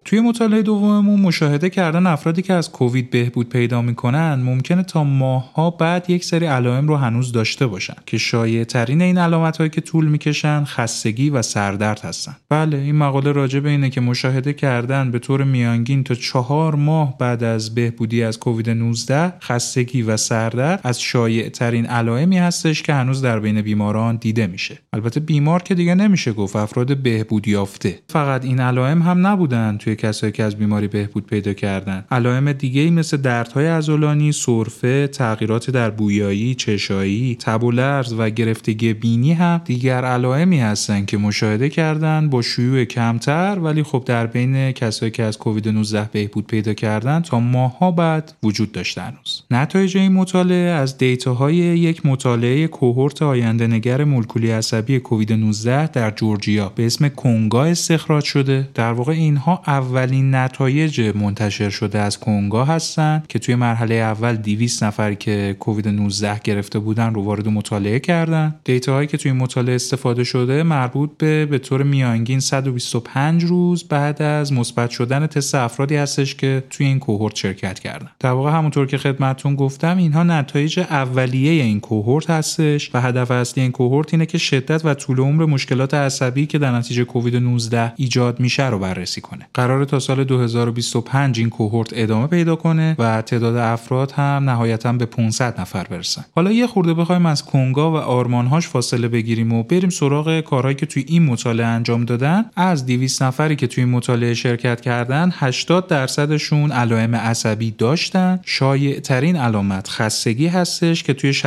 توی 0.09 0.21
مطالعه 0.21 0.63
دوممون 0.63 1.21
مشاهده 1.21 1.71
کردن 1.71 2.07
افرادی 2.07 2.43
که 2.43 2.53
از 2.53 2.73
کووید 2.73 3.11
بهبود 3.11 3.49
پیدا 3.49 3.83
می‌کنن 3.83 4.35
ممکنه 4.35 4.83
تا 4.83 5.05
ماهها 5.05 5.71
بعد 5.71 6.11
یک 6.11 6.25
سری 6.25 6.47
علائم 6.47 6.89
رو 6.89 6.97
هنوز 6.97 7.33
داشته 7.33 7.67
باشن 7.67 7.95
که 8.07 8.19
شایع 8.19 8.65
ترین 8.65 9.03
این 9.03 9.19
علامت 9.19 9.57
هایی 9.57 9.71
که 9.71 9.81
طول 9.81 10.07
می‌کشن 10.07 10.65
خستگی 10.65 11.31
و 11.31 11.43
سردرد 11.43 12.01
هستن. 12.01 12.37
بله 12.49 12.79
این 12.79 12.97
مقاله 12.97 13.33
راجع 13.33 13.61
به 13.61 13.71
اینه 13.71 13.91
که 13.91 14.01
مشاهده 14.01 14.53
کردن 14.53 15.11
به 15.11 15.19
طور 15.19 15.45
میانگین 15.45 16.05
تا 16.05 16.15
چهار 16.15 16.75
ماه 16.75 17.19
بعد 17.19 17.45
از 17.45 17.75
بهبودی 17.75 18.23
از 18.23 18.39
کووید 18.39 18.71
19 18.71 19.33
خستگی 19.41 20.03
و 20.03 20.17
سردرد 20.17 20.81
از 20.85 21.01
شایع 21.01 21.49
ترین 21.49 21.87
علائمی 21.87 22.39
هستش 22.39 22.83
که 22.83 22.95
هنوز 22.95 23.23
در 23.23 23.41
بین 23.41 23.63
بیماران 23.63 24.17
دیده 24.17 24.47
میشه. 24.47 24.79
البته 24.93 25.21
بیمار 25.21 25.63
که 25.63 25.75
دیگه 25.75 25.95
نمیشه 25.95 26.33
گفت 26.33 26.57
افراد 26.57 26.97
بهبود 26.97 27.49
یافته. 27.49 27.99
فقط 28.09 28.45
این 28.45 28.61
علائم 28.61 29.03
هم 29.03 29.27
نبودن 29.27 29.77
توی 29.77 29.98
کسایی 29.99 30.33
که 30.33 30.43
از 30.43 30.57
بیماری 30.57 30.89
بهبود 30.89 31.27
پیدا 31.27 31.53
کردن 31.53 32.05
علائم 32.11 32.53
دیگه 32.53 32.91
مثل 32.91 33.17
دردهای 33.17 33.67
عضلانی، 33.67 34.33
سرفه، 34.33 35.07
تغییرات 35.07 35.71
در 35.71 35.91
بویایی، 35.91 36.55
چشایی، 36.55 37.37
تب 37.41 37.65
و 37.65 37.71
لرز 37.71 38.15
و 38.19 38.31
گرفتگی 38.31 38.93
بینی 38.95 39.33
هم 39.33 39.61
دیگر 39.65 40.05
علائمی 40.05 40.61
هستن 40.61 41.05
که 41.05 41.19
مشاهده 41.19 41.69
کردن 41.69 42.29
با 42.31 42.43
شیوع 42.43 42.85
کمتر 42.85 43.59
ولی 43.63 43.83
خب 43.83 44.03
در 44.07 44.27
بین 44.27 44.73
کسایی 44.73 45.11
که 45.11 45.23
از 45.23 45.39
کووید 45.39 45.69
19 45.69 46.09
بهبود 46.13 46.47
پیدا 46.47 46.75
کردن 46.75 47.21
تا 47.21 47.41
ماهها 47.41 47.91
بعد 47.91 48.33
وجود 48.43 48.73
داشته 48.73 49.03
هنوز. 49.03 49.43
نتایج 49.51 49.97
این 49.97 50.13
مطالعه 50.13 50.71
از 50.71 50.99
دیتاهای 50.99 51.55
یک 51.57 52.07
مطالعه 52.07 52.67
کوهورت 52.67 53.23
آینده 53.23 53.67
نگر 53.67 54.05
مولکولی 54.05 54.51
عصبی 54.51 54.99
کووید 54.99 55.33
19 55.33 55.87
در 55.87 56.11
جورجیا 56.11 56.73
به 56.75 56.87
اسم 56.87 57.09
کنگا 57.09 57.65
استخراج 57.65 58.25
شده. 58.25 58.69
در 58.75 58.93
واقع 58.93 59.13
اینها 59.13 59.63
اولین 59.89 60.35
نتایج 60.35 61.01
منتشر 61.01 61.71
شده 61.71 61.99
از 61.99 62.21
کنگا 62.21 62.65
هستند 62.65 63.27
که 63.27 63.39
توی 63.39 63.55
مرحله 63.55 63.95
اول 63.95 64.37
200 64.37 64.85
نفر 64.85 65.15
که 65.15 65.57
کووید 65.59 65.89
19 65.89 66.41
گرفته 66.45 66.79
بودن 66.79 67.15
رو 67.15 67.23
وارد 67.23 67.49
مطالعه 67.49 67.99
کردن. 67.99 68.55
دیتا 68.65 68.93
هایی 68.93 69.07
که 69.07 69.17
توی 69.17 69.33
مطالعه 69.33 69.75
استفاده 69.75 70.25
شده 70.25 70.63
مربوط 70.63 71.11
به 71.19 71.47
به 71.47 71.59
طور 71.59 71.83
میانگین 71.83 72.41
125 72.41 73.45
روز 73.45 73.85
بعد 73.85 74.23
از 74.23 74.53
مثبت 74.53 74.91
شدن 74.91 75.27
تست 75.27 75.55
افرادی 75.55 75.97
هستش 75.97 76.35
که 76.35 76.63
توی 76.71 76.87
این 76.87 76.99
کوهورت 76.99 77.37
شرکت 77.37 77.79
کردن. 77.79 78.09
در 78.21 78.31
واقع 78.31 78.51
همونطور 78.51 78.87
که 78.87 78.99
خدمتتون 78.99 79.57
گفتم 79.57 79.97
اینها 79.97 80.23
نتایج 80.23 80.79
اولیه 80.79 81.63
این 81.63 81.81
کوهورت 81.81 82.31
هستش 82.31 82.91
و 82.95 83.01
هدف 83.01 83.31
اصلی 83.31 83.63
این 83.63 83.73
کوهورت 83.73 84.15
اینه 84.15 84.27
که 84.27 84.39
شدت 84.39 84.85
و 84.85 84.95
طول 84.95 85.19
عمر 85.19 85.45
مشکلات 85.45 85.95
عصبی 85.95 86.47
که 86.47 86.59
در 86.59 86.73
نتیجه 86.73 87.05
کووید 87.05 87.37
19 87.37 87.93
ایجاد 87.97 88.41
میشه 88.41 88.69
رو 88.71 88.79
بررسی 88.79 89.21
کنه. 89.21 89.49
قرار 89.55 89.78
تا 89.85 89.99
سال 89.99 90.25
2025 90.25 91.39
این 91.39 91.51
کوهورت 91.51 91.91
ادامه 91.93 92.27
پیدا 92.27 92.57
کنه 92.57 92.97
و 92.99 93.23
تعداد 93.23 93.57
افراد 93.57 94.13
هم 94.13 94.51
نهایتا 94.51 94.93
به 94.93 95.07
500 95.07 95.61
نفر 95.61 95.85
برسن. 95.85 96.25
حالا 96.35 96.53
یه 96.53 96.67
خورده 96.67 96.95
بخوایم 96.95 97.27
از 97.27 97.45
کنگا 97.45 97.93
و 97.93 97.97
آرمانهاش 97.97 98.69
فاصله 98.69 99.09
بگیریم 99.09 99.53
و 99.53 99.63
بریم 99.63 99.91
سراغ 99.91 100.41
کارهایی 100.41 100.77
که 100.77 100.87
توی 100.87 101.05
این 101.09 101.23
مطالعه 101.23 101.67
انجام 101.67 102.05
دادن. 102.05 102.45
از 102.57 102.87
200 102.87 103.23
نفری 103.23 103.57
که 103.57 103.67
توی 103.67 103.85
این 103.85 103.93
مطالعه 103.93 104.35
شرکت 104.35 104.81
کردن 104.81 105.33
80 105.35 105.87
درصدشون 105.87 106.73
علائم 106.73 107.15
عصبی 107.15 107.71
داشتن. 107.71 108.41
شایع 108.45 109.01
ترین 109.01 109.37
علامت 109.37 109.89
خستگی 109.89 110.47
هستش 110.47 111.03
که 111.03 111.15
توی 111.15 111.33
68.5 111.33 111.43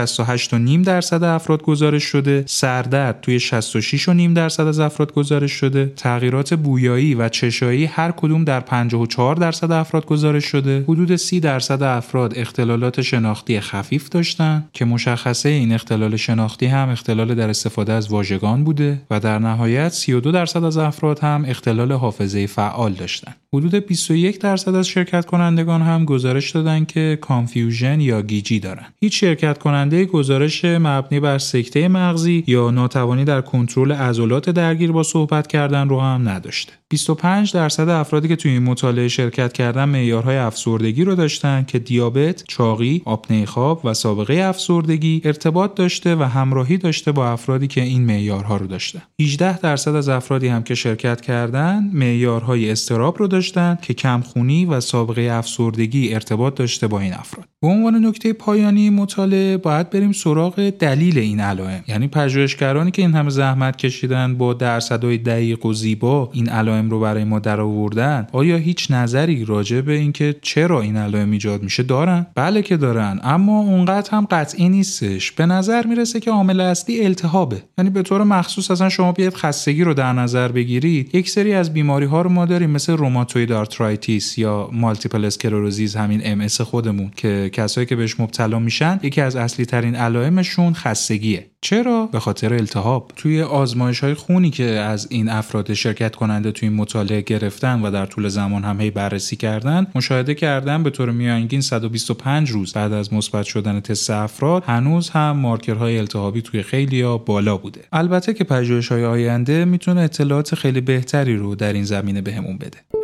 درصد 0.85 1.23
افراد 1.23 1.63
گزارش 1.63 2.03
شده. 2.03 2.43
سردرد 2.47 3.21
توی 3.21 3.39
66.5 3.39 4.35
درصد 4.35 4.67
از 4.67 4.79
افراد 4.79 5.13
گزارش 5.13 5.51
شده. 5.51 5.93
تغییرات 5.95 6.53
بویایی 6.53 7.15
و 7.15 7.29
چشایی 7.29 7.85
هر 7.85 8.11
کدوم 8.22 8.44
در 8.44 8.60
54 8.60 9.36
درصد 9.36 9.72
افراد 9.72 10.06
گزارش 10.06 10.46
شده؟ 10.46 10.86
حدود 10.88 11.16
30 11.16 11.40
درصد 11.40 11.84
افراد 11.84 12.34
اختلالات 12.38 13.01
شناختی 13.01 13.60
خفیف 13.60 14.10
داشتن 14.10 14.66
که 14.74 14.86
مشخصه 14.86 15.50
این 15.50 15.74
اختلال 15.74 16.16
شناختی 16.16 16.66
هم 16.66 16.90
اختلال 16.90 17.36
در 17.36 17.50
استفاده 17.50 17.94
از 17.94 18.12
واژگان 18.12 18.63
بوده 18.63 19.01
و 19.12 19.20
در 19.20 19.40
نهایت 19.40 19.90
32 19.90 20.32
درصد 20.32 20.63
از 20.63 20.78
افراد 20.78 21.20
هم 21.20 21.46
اختلال 21.48 21.92
حافظه 21.92 22.48
فعال 22.48 22.94
داشتن. 22.94 23.34
حدود 23.54 23.75
21 23.75 24.40
درصد 24.40 24.75
از 24.75 24.88
شرکت 24.88 25.25
کنندگان 25.25 25.82
هم 25.82 26.06
گزارش 26.06 26.51
دادن 26.51 26.86
که 26.86 27.18
confusion 27.22 28.01
یا 28.01 28.22
گیجی 28.22 28.60
دارن. 28.60 28.86
هیچ 29.01 29.20
شرکت 29.20 29.58
کننده 29.58 30.06
گزارش 30.06 30.66
مبنی 30.66 31.20
بر 31.20 31.38
سکته 31.38 31.88
مغزی 31.88 32.44
یا 32.48 32.72
ناتوانی 32.72 33.25
در 33.25 33.42
کنترل 33.42 33.92
عضلات 33.92 34.50
درگیر 34.50 34.92
با 34.92 35.04
صحبت 35.04 35.48
کردن 35.48 35.90
رو 35.90 36.00
هم 36.01 36.30
نداشته. 36.30 36.80
25 36.91 37.53
درصد 37.53 37.89
افرادی 37.89 38.27
که 38.27 38.36
توی 38.36 38.51
این 38.51 38.63
مطالعه 38.63 39.07
شرکت 39.07 39.53
کردن 39.53 39.86
معیارهای 39.86 40.38
افسردگی 40.38 41.03
رو 41.03 41.15
داشتن 41.15 41.65
که 41.67 41.79
دیابت، 41.79 42.43
چاقی، 42.48 43.01
آپنه 43.05 43.45
خواب 43.45 43.81
و 43.83 43.93
سابقه 43.93 44.33
افسردگی 44.33 45.21
ارتباط 45.25 45.75
داشته 45.75 46.15
و 46.15 46.24
همراهی 46.24 46.77
داشته 46.77 47.12
با 47.12 47.29
افرادی 47.29 47.67
که 47.67 47.81
این 47.81 48.05
معیارها 48.05 48.57
رو 48.57 48.67
داشتن. 48.67 49.01
18 49.21 49.60
درصد 49.60 49.95
از 49.95 50.10
افرادی 50.10 50.48
هم 50.48 50.63
که 50.63 50.75
شرکت 50.75 51.21
کردن 51.21 51.89
معیارهای 51.93 52.71
استراب 52.71 53.19
رو 53.19 53.27
داشتن 53.27 53.77
که 53.81 53.93
کمخونی 53.93 54.65
و 54.65 54.79
سابقه 54.79 55.21
افسردگی 55.21 56.13
ارتباط 56.13 56.55
داشته 56.55 56.88
با 56.88 57.00
این 57.00 57.13
افراد. 57.13 57.45
به 57.62 57.67
عنوان 57.67 58.05
نکته 58.05 58.33
پایانی 58.33 58.89
مطالعه 58.89 59.57
باید 59.57 59.89
بریم 59.89 60.12
سراغ 60.12 60.69
دلیل 60.69 61.17
این 61.17 61.39
علائم 61.39 61.83
یعنی 61.88 62.07
پژوهشگرانی 62.07 62.91
که 62.91 63.01
این 63.01 63.13
همه 63.13 63.29
زحمت 63.29 63.75
کشیدن 63.75 64.36
با 64.38 64.53
درصدهای 64.53 65.17
دقیق 65.17 65.65
و 65.65 65.74
زیبا 65.74 66.29
این 66.33 66.50
علائم 66.50 66.80
رو 66.89 67.00
برای 67.00 67.23
ما 67.23 67.39
درآوردن 67.39 68.27
آیا 68.31 68.57
هیچ 68.57 68.91
نظری 68.91 69.45
راجع 69.45 69.81
به 69.81 69.93
اینکه 69.93 70.35
چرا 70.41 70.81
این 70.81 70.97
علائم 70.97 71.31
ایجاد 71.31 71.63
میشه 71.63 71.83
دارن؟ 71.83 72.27
بله 72.35 72.61
که 72.61 72.77
دارن 72.77 73.19
اما 73.23 73.59
اونقدر 73.59 74.11
هم 74.11 74.27
قطعی 74.31 74.69
نیستش. 74.69 75.31
به 75.31 75.45
نظر 75.45 75.88
می‌رسه 75.88 76.19
که 76.19 76.31
عامل 76.31 76.59
اصلی 76.59 77.05
التهابه. 77.05 77.63
یعنی 77.77 77.89
به 77.89 78.01
طور 78.01 78.23
مخصوص 78.23 78.71
اصلا 78.71 78.89
شما 78.89 79.11
بیاید 79.11 79.33
خستگی 79.33 79.83
رو 79.83 79.93
در 79.93 80.13
نظر 80.13 80.47
بگیرید 80.47 81.15
یک 81.15 81.29
سری 81.29 81.53
از 81.53 81.73
بیماری 81.73 82.05
ها 82.05 82.21
رو 82.21 82.29
ما 82.29 82.45
داریم 82.45 82.69
مثل 82.69 82.93
rheumatoid 82.93 83.51
arthritis 83.51 84.38
یا 84.38 84.69
multiple 84.74 85.25
sclerosis 85.25 85.98
همین 85.97 86.21
MS 86.24 86.48
خودمون 86.47 87.11
که 87.15 87.50
کسایی 87.53 87.88
که 87.88 87.95
بهش 87.95 88.19
مبتلا 88.19 88.59
میشن 88.59 89.00
یکی 89.03 89.21
از 89.21 89.35
اصلی 89.35 89.65
ترین 89.65 89.95
علائمشون 89.95 90.73
خستگیه. 90.73 91.50
چرا؟ 91.63 92.06
به 92.12 92.20
خاطر 92.20 92.53
التهاب. 92.53 93.12
توی 93.15 93.41
آزمایش 93.41 94.00
های 94.00 94.13
خونی 94.13 94.50
که 94.50 94.63
از 94.63 95.08
این 95.12 95.30
افراد 95.30 95.74
شرکت 95.74 96.15
کننده 96.15 96.51
توی 96.51 96.70
مطالعه 96.70 97.22
گرفتن 97.22 97.82
و 97.82 97.91
در 97.91 98.06
طول 98.06 98.27
زمان 98.27 98.63
هم 98.63 98.82
هی 98.82 98.91
بررسی 98.91 99.36
کردن 99.36 99.88
مشاهده 99.96 100.36
کردن 100.36 100.84
به 100.84 100.89
طور 100.89 101.12
میانگین 101.12 101.62
125 101.62 102.51
روز 102.51 102.74
بعد 102.74 102.94
از 102.94 103.13
مثبت 103.13 103.46
شدن 103.46 103.80
تست 103.80 104.10
افراد 104.10 104.63
هنوز 104.63 105.10
هم 105.10 105.32
مارکرهای 105.38 105.98
التهابی 105.98 106.41
توی 106.41 106.63
خیلی 106.63 107.01
ها 107.01 107.18
بالا 107.18 107.58
بوده. 107.58 107.82
البته 107.91 108.34
که 108.34 108.44
پژوهش 108.44 108.91
های 108.91 109.06
آینده 109.06 109.65
می‌تونه 109.65 110.01
اطلاعات 110.01 110.56
خیلی 110.56 110.82
بهتری 110.82 111.36
رو 111.36 111.56
در 111.56 111.74
این 111.74 111.84
زمینه 111.84 112.22
بهمون 112.22 112.58
بده. 112.58 113.00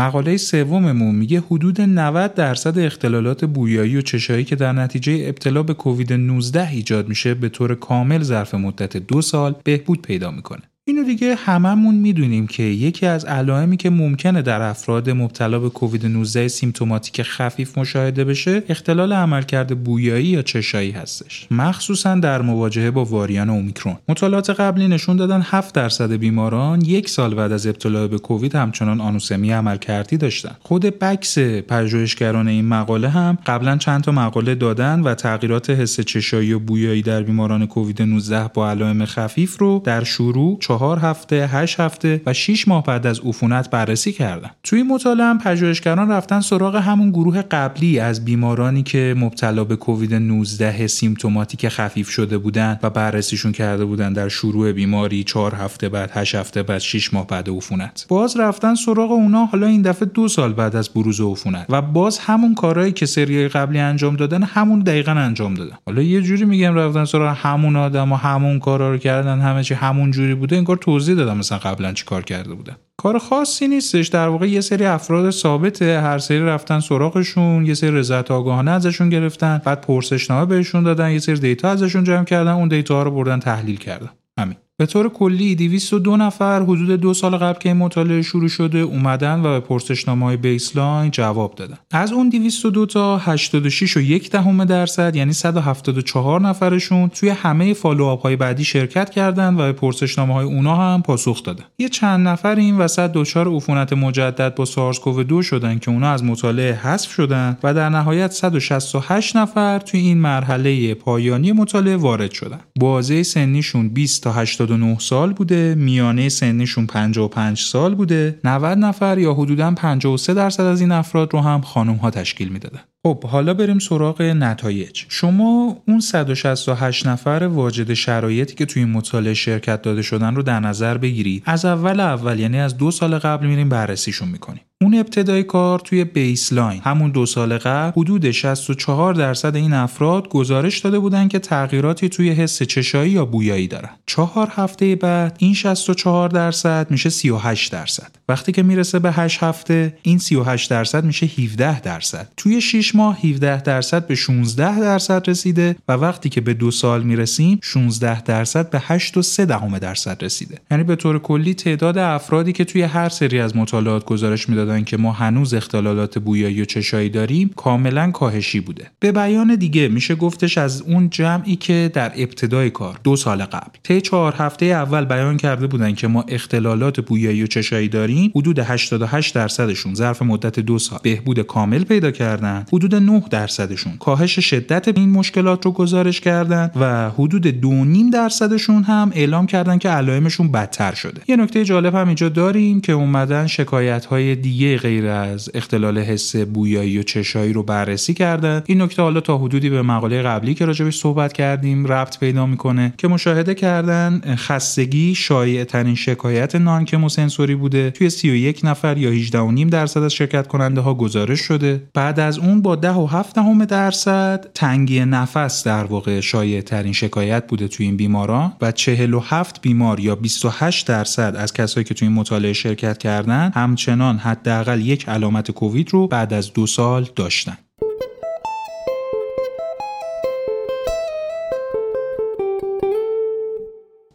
مقاله 0.00 0.36
سوممون 0.36 1.14
میگه 1.14 1.40
حدود 1.40 1.80
90 1.80 2.34
درصد 2.34 2.78
اختلالات 2.78 3.44
بویایی 3.44 3.96
و 3.96 4.00
چشایی 4.00 4.44
که 4.44 4.56
در 4.56 4.72
نتیجه 4.72 5.24
ابتلا 5.26 5.62
به 5.62 5.74
کووید 5.74 6.12
19 6.12 6.68
ایجاد 6.68 7.08
میشه 7.08 7.34
به 7.34 7.48
طور 7.48 7.74
کامل 7.74 8.22
ظرف 8.22 8.54
مدت 8.54 8.96
دو 8.96 9.22
سال 9.22 9.54
بهبود 9.64 10.02
پیدا 10.02 10.30
می‌کنه. 10.30 10.62
اینو 10.90 11.04
دیگه 11.04 11.34
هممون 11.34 11.94
می‌دونیم 11.94 12.46
که 12.46 12.62
یکی 12.62 13.06
از 13.06 13.24
علائمی 13.24 13.76
که 13.76 13.90
ممکنه 13.90 14.42
در 14.42 14.62
افراد 14.62 15.10
مبتلا 15.10 15.58
به 15.58 15.68
کووید 15.68 16.06
19 16.06 16.48
سیمتوماتیک 16.48 17.22
خفیف 17.22 17.78
مشاهده 17.78 18.24
بشه 18.24 18.62
اختلال 18.68 19.12
عملکرد 19.12 19.84
بویایی 19.84 20.26
یا 20.26 20.42
چشایی 20.42 20.90
هستش. 20.90 21.46
مخصوصا 21.50 22.14
در 22.14 22.42
مواجهه 22.42 22.90
با 22.90 23.04
واریان 23.04 23.50
اومیکرون. 23.50 23.96
مطالعات 24.08 24.50
قبلی 24.50 24.88
نشون 24.88 25.16
دادن 25.16 25.40
7 25.44 25.74
درصد 25.74 26.12
بیماران 26.12 26.80
یک 26.80 27.08
سال 27.08 27.34
بعد 27.34 27.52
از 27.52 27.66
ابتلا 27.66 28.08
به 28.08 28.18
کووید 28.18 28.54
همچنان 28.54 29.00
آنوسمی 29.00 29.52
عملکردی 29.52 30.16
داشتن. 30.16 30.56
خود 30.60 30.82
بکس 30.82 31.38
پژوهشگران 31.38 32.48
این 32.48 32.64
مقاله 32.64 33.08
هم 33.08 33.38
قبلا 33.46 33.76
چند 33.76 34.02
تا 34.02 34.12
مقاله 34.12 34.54
دادن 34.54 35.00
و 35.00 35.14
تغییرات 35.14 35.70
حس 35.70 36.00
چشایی 36.00 36.52
و 36.52 36.58
بویایی 36.58 37.02
در 37.02 37.22
بیماران 37.22 37.66
کووید 37.66 38.02
19 38.02 38.50
با 38.54 38.70
علائم 38.70 39.04
خفیف 39.04 39.58
رو 39.58 39.82
در 39.84 40.04
شروع 40.04 40.58
چهار 40.80 40.98
هفته، 40.98 41.46
هشت 41.46 41.80
هفته 41.80 42.20
و 42.26 42.32
6 42.32 42.68
ماه 42.68 42.84
بعد 42.84 43.06
از 43.06 43.20
عفونت 43.20 43.70
بررسی 43.70 44.12
کردن. 44.12 44.50
توی 44.62 44.78
این 44.78 44.88
مطالعه 44.88 45.26
هم 45.26 45.38
پژوهشگران 45.38 46.10
رفتن 46.10 46.40
سراغ 46.40 46.76
همون 46.76 47.10
گروه 47.10 47.42
قبلی 47.42 47.98
از 47.98 48.24
بیمارانی 48.24 48.82
که 48.82 49.14
مبتلا 49.18 49.64
به 49.64 49.76
کووید 49.76 50.14
19 50.14 50.86
سیمتوماتیک 50.86 51.68
خفیف 51.68 52.08
شده 52.08 52.38
بودن 52.38 52.78
و 52.82 52.90
بررسیشون 52.90 53.52
کرده 53.52 53.84
بودن 53.84 54.12
در 54.12 54.28
شروع 54.28 54.72
بیماری 54.72 55.24
4 55.24 55.54
هفته 55.54 55.88
بعد 55.88 56.10
8 56.14 56.34
هفته 56.34 56.62
بعد 56.62 56.78
6 56.78 57.14
ماه 57.14 57.26
بعد 57.26 57.50
عفونت. 57.50 58.06
باز 58.08 58.36
رفتن 58.36 58.74
سراغ 58.74 59.10
اونا 59.10 59.44
حالا 59.44 59.66
این 59.66 59.82
دفعه 59.82 60.08
دو 60.08 60.28
سال 60.28 60.52
بعد 60.52 60.76
از 60.76 60.88
بروز 60.88 61.20
عفونت 61.20 61.66
و 61.68 61.82
باز 61.82 62.18
همون 62.18 62.54
کارهایی 62.54 62.92
که 62.92 63.06
سری 63.06 63.48
قبلی 63.48 63.78
انجام 63.78 64.16
دادن 64.16 64.42
همون 64.42 64.78
دقیقا 64.78 65.12
انجام 65.12 65.54
دادن. 65.54 65.76
حالا 65.86 66.02
یه 66.02 66.22
جوری 66.22 66.44
میگم 66.44 66.74
رفتن 66.74 67.04
سراغ 67.04 67.36
همون 67.36 67.76
آدم 67.76 68.12
و 68.12 68.16
همون 68.16 68.58
کارا 68.58 68.90
رو 68.90 68.98
کردن 68.98 69.40
همه 69.40 69.62
چی 69.62 69.74
همون 69.74 70.10
جوری 70.10 70.34
بوده 70.34 70.56
انگار 70.70 70.82
توضیح 70.82 71.14
دادم 71.14 71.36
مثلا 71.36 71.58
قبلا 71.58 71.92
چی 71.92 72.04
کار 72.04 72.22
کرده 72.22 72.54
بودن. 72.54 72.76
کار 72.96 73.18
خاصی 73.18 73.68
نیستش 73.68 74.08
در 74.08 74.28
واقع 74.28 74.48
یه 74.48 74.60
سری 74.60 74.84
افراد 74.84 75.30
ثابته 75.30 76.00
هر 76.00 76.18
سری 76.18 76.40
رفتن 76.40 76.80
سراغشون 76.80 77.66
یه 77.66 77.74
سری 77.74 77.90
رضایت 77.90 78.30
آگاهانه 78.30 78.70
ازشون 78.70 79.08
گرفتن 79.08 79.62
بعد 79.64 79.80
پرسشنامه 79.80 80.46
بهشون 80.46 80.82
دادن 80.82 81.10
یه 81.10 81.18
سری 81.18 81.38
data 81.38 81.68
ازشون 81.68 82.04
جمع 82.04 82.24
کردن 82.24 82.50
اون 82.50 82.68
data 82.68 82.94
ها 82.94 83.02
رو 83.02 83.10
بردن 83.10 83.38
تحلیل 83.38 83.76
کردن. 83.76 84.10
همین. 84.38 84.56
به 84.80 84.86
طور 84.86 85.08
کلی 85.08 85.54
202 85.54 86.16
نفر 86.16 86.62
حدود 86.62 87.00
دو 87.00 87.14
سال 87.14 87.36
قبل 87.36 87.58
که 87.58 87.68
این 87.68 87.78
مطالعه 87.78 88.22
شروع 88.22 88.48
شده 88.48 88.78
اومدن 88.78 89.40
و 89.40 89.42
به 89.42 89.60
پرسشنامه 89.60 90.26
های 90.26 90.36
baseline 90.36 91.10
جواب 91.10 91.54
دادن. 91.54 91.78
از 91.90 92.12
اون 92.12 92.28
202 92.28 92.86
تا 92.86 93.18
86 93.18 93.96
و 93.96 94.00
یک 94.00 94.30
دهم 94.30 94.64
درصد 94.64 95.16
یعنی 95.16 95.32
174 95.32 96.40
نفرشون 96.40 97.08
توی 97.08 97.28
همه 97.28 97.74
follow-up 97.74 98.22
های 98.22 98.36
بعدی 98.36 98.64
شرکت 98.64 99.10
کردند 99.10 99.60
و 99.60 99.62
به 99.62 99.72
پرسشنامه 99.72 100.34
های 100.34 100.44
اونا 100.44 100.76
هم 100.76 101.02
پاسخ 101.02 101.42
دادن. 101.42 101.64
یه 101.78 101.88
چند 101.88 102.28
نفر 102.28 102.54
این 102.54 102.78
وسط 102.78 103.12
دچار 103.12 103.48
عفونت 103.48 103.92
مجدد 103.92 104.54
با 104.54 104.64
سارس 104.64 104.98
کوو 104.98 105.22
2 105.22 105.42
شدن 105.42 105.78
که 105.78 105.90
اونا 105.90 106.10
از 106.10 106.24
مطالعه 106.24 106.74
حذف 106.74 107.10
شدن 107.10 107.56
و 107.62 107.74
در 107.74 107.88
نهایت 107.88 108.32
168 108.32 109.36
نفر 109.36 109.78
توی 109.78 110.00
این 110.00 110.18
مرحله 110.18 110.94
پایانی 110.94 111.52
مطالعه 111.52 111.96
وارد 111.96 112.30
شدن. 112.30 112.60
بازه 112.78 113.22
سنیشون 113.22 113.88
20 113.88 114.22
تا 114.22 114.32
80 114.32 114.69
79 114.70 114.98
سال 114.98 115.32
بوده 115.32 115.74
میانه 115.74 116.28
سنشون 116.28 116.86
55 116.86 117.58
سال 117.58 117.94
بوده. 117.94 118.38
90 118.44 118.78
نفر 118.78 119.18
یا 119.18 119.34
حدودا 119.34 119.72
53 119.76 120.34
درصد 120.34 120.62
از 120.62 120.80
این 120.80 120.92
افراد 120.92 121.32
رو 121.32 121.40
هم 121.40 121.60
خانم 121.60 121.94
ها 121.94 122.10
تشکیل 122.10 122.48
می‌دادن. 122.48 122.80
خب 123.06 123.24
حالا 123.24 123.54
بریم 123.54 123.78
سراغ 123.78 124.22
نتایج. 124.22 125.04
شما 125.08 125.76
اون 125.88 126.00
168 126.00 127.06
نفر 127.06 127.48
واجد 127.52 127.92
شرایطی 127.92 128.54
که 128.54 128.66
توی 128.66 128.82
این 128.82 128.92
مطالعه 128.92 129.34
شرکت 129.34 129.82
داده 129.82 130.02
شدن 130.02 130.34
رو 130.34 130.42
در 130.42 130.60
نظر 130.60 130.98
بگیرید. 130.98 131.42
از 131.46 131.64
اول 131.64 132.00
اول 132.00 132.38
یعنی 132.38 132.60
از 132.60 132.76
دو 132.76 132.90
سال 132.90 133.18
قبل 133.18 133.46
میریم 133.46 133.68
بررسیشون 133.68 134.28
می‌کنیم. 134.28 134.62
اون 134.82 134.94
ابتدای 134.94 135.42
کار 135.42 135.78
توی 135.78 136.04
بیسلاین. 136.04 136.80
همون 136.84 137.10
دو 137.10 137.26
سال 137.26 137.58
قبل 137.58 138.00
حدود 138.00 138.30
64 138.30 139.14
درصد 139.14 139.56
این 139.56 139.72
افراد 139.72 140.28
گزارش 140.28 140.78
داده 140.78 140.98
بودن 140.98 141.28
که 141.28 141.38
تغییراتی 141.38 142.08
توی 142.08 142.30
حس 142.30 142.62
چشایی 142.62 143.12
یا 143.12 143.24
بویایی 143.24 143.68
دارن. 143.68 143.90
چهار 144.06 144.52
هفته 144.56 144.96
بعد 144.96 145.36
این 145.38 145.54
64 145.54 146.28
درصد 146.28 146.86
میشه 146.90 147.10
38 147.10 147.72
درصد. 147.72 148.16
وقتی 148.28 148.52
که 148.52 148.62
می‌رسه 148.62 148.98
به 148.98 149.12
8 149.12 149.42
هفته 149.42 149.98
این 150.02 150.18
38 150.18 150.70
درصد 150.70 151.04
میشه 151.04 151.26
17 151.26 151.80
درصد. 151.80 152.28
توی 152.36 152.60
6 152.60 152.94
ماه 152.94 153.18
17 153.20 153.62
درصد 153.62 154.06
به 154.06 154.14
16 154.14 154.80
درصد 154.80 155.30
رسیده 155.30 155.76
و 155.88 155.92
وقتی 155.92 156.28
که 156.28 156.40
به 156.40 156.54
دو 156.54 156.70
سال 156.70 157.02
می‌رسیم 157.02 157.58
16 157.62 158.22
درصد 158.22 158.70
به 158.70 158.82
8 158.84 159.16
و 159.16 159.22
3 159.22 159.44
دهم 159.44 159.78
درصد 159.78 160.24
رسیده. 160.24 160.58
یعنی 160.70 160.84
به 160.84 160.96
طور 160.96 161.18
کلی 161.18 161.54
تعداد 161.54 161.98
افرادی 161.98 162.52
که 162.52 162.64
توی 162.64 162.82
هر 162.82 163.08
سری 163.08 163.40
از 163.40 163.56
مطالعات 163.56 164.04
گزارش 164.04 164.48
می‌دادن 164.48 164.69
که 164.78 164.96
ما 164.96 165.12
هنوز 165.12 165.54
اختلالات 165.54 166.18
بویایی 166.18 166.62
و 166.62 166.64
چشایی 166.64 167.08
داریم 167.08 167.50
کاملا 167.56 168.10
کاهشی 168.10 168.60
بوده. 168.60 168.90
به 169.00 169.12
بیان 169.12 169.54
دیگه 169.54 169.88
میشه 169.88 170.14
گفتش 170.14 170.58
از 170.58 170.82
اون 170.82 171.10
جمعی 171.10 171.56
که 171.56 171.90
در 171.94 172.12
ابتدای 172.16 172.70
کار 172.70 173.00
دو 173.04 173.16
سال 173.16 173.44
قبل 173.44 173.78
طی 173.82 174.00
چهار 174.00 174.34
هفته 174.38 174.66
اول 174.66 175.04
بیان 175.04 175.36
کرده 175.36 175.66
بودن 175.66 175.94
که 175.94 176.08
ما 176.08 176.24
اختلالات 176.28 177.00
بویایی 177.00 177.42
و 177.42 177.46
چشایی 177.46 177.88
داریم 177.88 178.32
حدود 178.36 178.58
88 178.58 179.34
درصدشون 179.34 179.94
ظرف 179.94 180.22
مدت 180.22 180.60
دو 180.60 180.78
سال 180.78 180.98
بهبود 181.02 181.40
کامل 181.40 181.84
پیدا 181.84 182.10
کردن 182.10 182.64
حدود 182.72 182.94
9 182.94 183.22
درصدشون 183.30 183.92
کاهش 183.98 184.38
شدت 184.38 184.98
این 184.98 185.10
مشکلات 185.10 185.64
رو 185.64 185.72
گزارش 185.72 186.20
کردن 186.20 186.70
و 186.80 187.10
حدود 187.10 187.60
2.5 187.60 188.12
درصدشون 188.12 188.82
هم 188.82 189.10
اعلام 189.14 189.46
کردن 189.46 189.78
که 189.78 189.88
علائمشون 189.88 190.52
بدتر 190.52 190.94
شده. 190.94 191.20
یه 191.28 191.36
نکته 191.36 191.64
جالب 191.64 191.94
هم 191.94 192.06
اینجا 192.06 192.28
داریم 192.28 192.80
که 192.80 192.92
اومدن 192.92 193.46
شکایت 193.46 194.04
های 194.04 194.34
دیگه 194.60 194.76
غیر 194.76 195.06
از 195.06 195.50
اختلال 195.54 195.98
حس 195.98 196.36
بویایی 196.36 196.98
و 196.98 197.02
چشایی 197.02 197.52
رو 197.52 197.62
بررسی 197.62 198.14
کردن. 198.14 198.62
این 198.66 198.82
نکته 198.82 199.02
حالا 199.02 199.20
تا 199.20 199.38
حدودی 199.38 199.70
به 199.70 199.82
مقاله 199.82 200.22
قبلی 200.22 200.54
که 200.54 200.64
راجبش 200.64 200.98
صحبت 200.98 201.32
کردیم 201.32 201.86
ربط 201.86 202.18
پیدا 202.18 202.46
می‌کنه 202.46 202.94
که 202.98 203.08
مشاهده 203.08 203.54
کردن 203.54 204.22
خستگی 204.36 205.14
شایع 205.14 205.64
ترین 205.64 205.94
شکایت 205.94 206.54
نانکموسنسوری 206.54 207.54
بوده. 207.54 207.90
توی 207.90 208.10
31 208.10 208.60
نفر 208.64 208.98
یا 208.98 209.10
18.5 209.10 209.70
درصد 209.70 210.02
از 210.02 210.12
شرکت 210.12 210.46
کننده 210.46 210.80
ها 210.80 210.94
گزارش 210.94 211.40
شده. 211.40 211.82
بعد 211.94 212.20
از 212.20 212.38
اون 212.38 212.62
با 212.62 212.76
10 212.76 212.90
و 212.90 213.06
7 213.06 213.36
درصد 213.68 214.46
تنگی 214.54 215.04
نفس 215.04 215.64
در 215.64 215.84
واقع 215.84 216.20
شایع 216.20 216.60
ترین 216.60 216.92
شکایت 216.92 217.46
بوده 217.46 217.68
توی 217.68 217.86
این 217.86 217.96
بیماران 217.96 218.52
و 218.60 218.72
47 218.72 219.60
بیمار 219.62 220.00
یا 220.00 220.14
28 220.14 220.86
درصد 220.86 221.36
از 221.38 221.52
کسایی 221.52 221.84
که 221.84 221.94
توی 221.94 222.08
این 222.08 222.16
مطالعه 222.16 222.52
شرکت 222.52 222.98
کردن 222.98 223.52
همچنان 223.54 224.18
حداقل 224.50 224.80
یک 224.80 225.08
علامت 225.08 225.50
کووید 225.50 225.90
رو 225.90 226.06
بعد 226.06 226.32
از 226.32 226.52
دو 226.52 226.66
سال 226.66 227.08
داشتن 227.16 227.58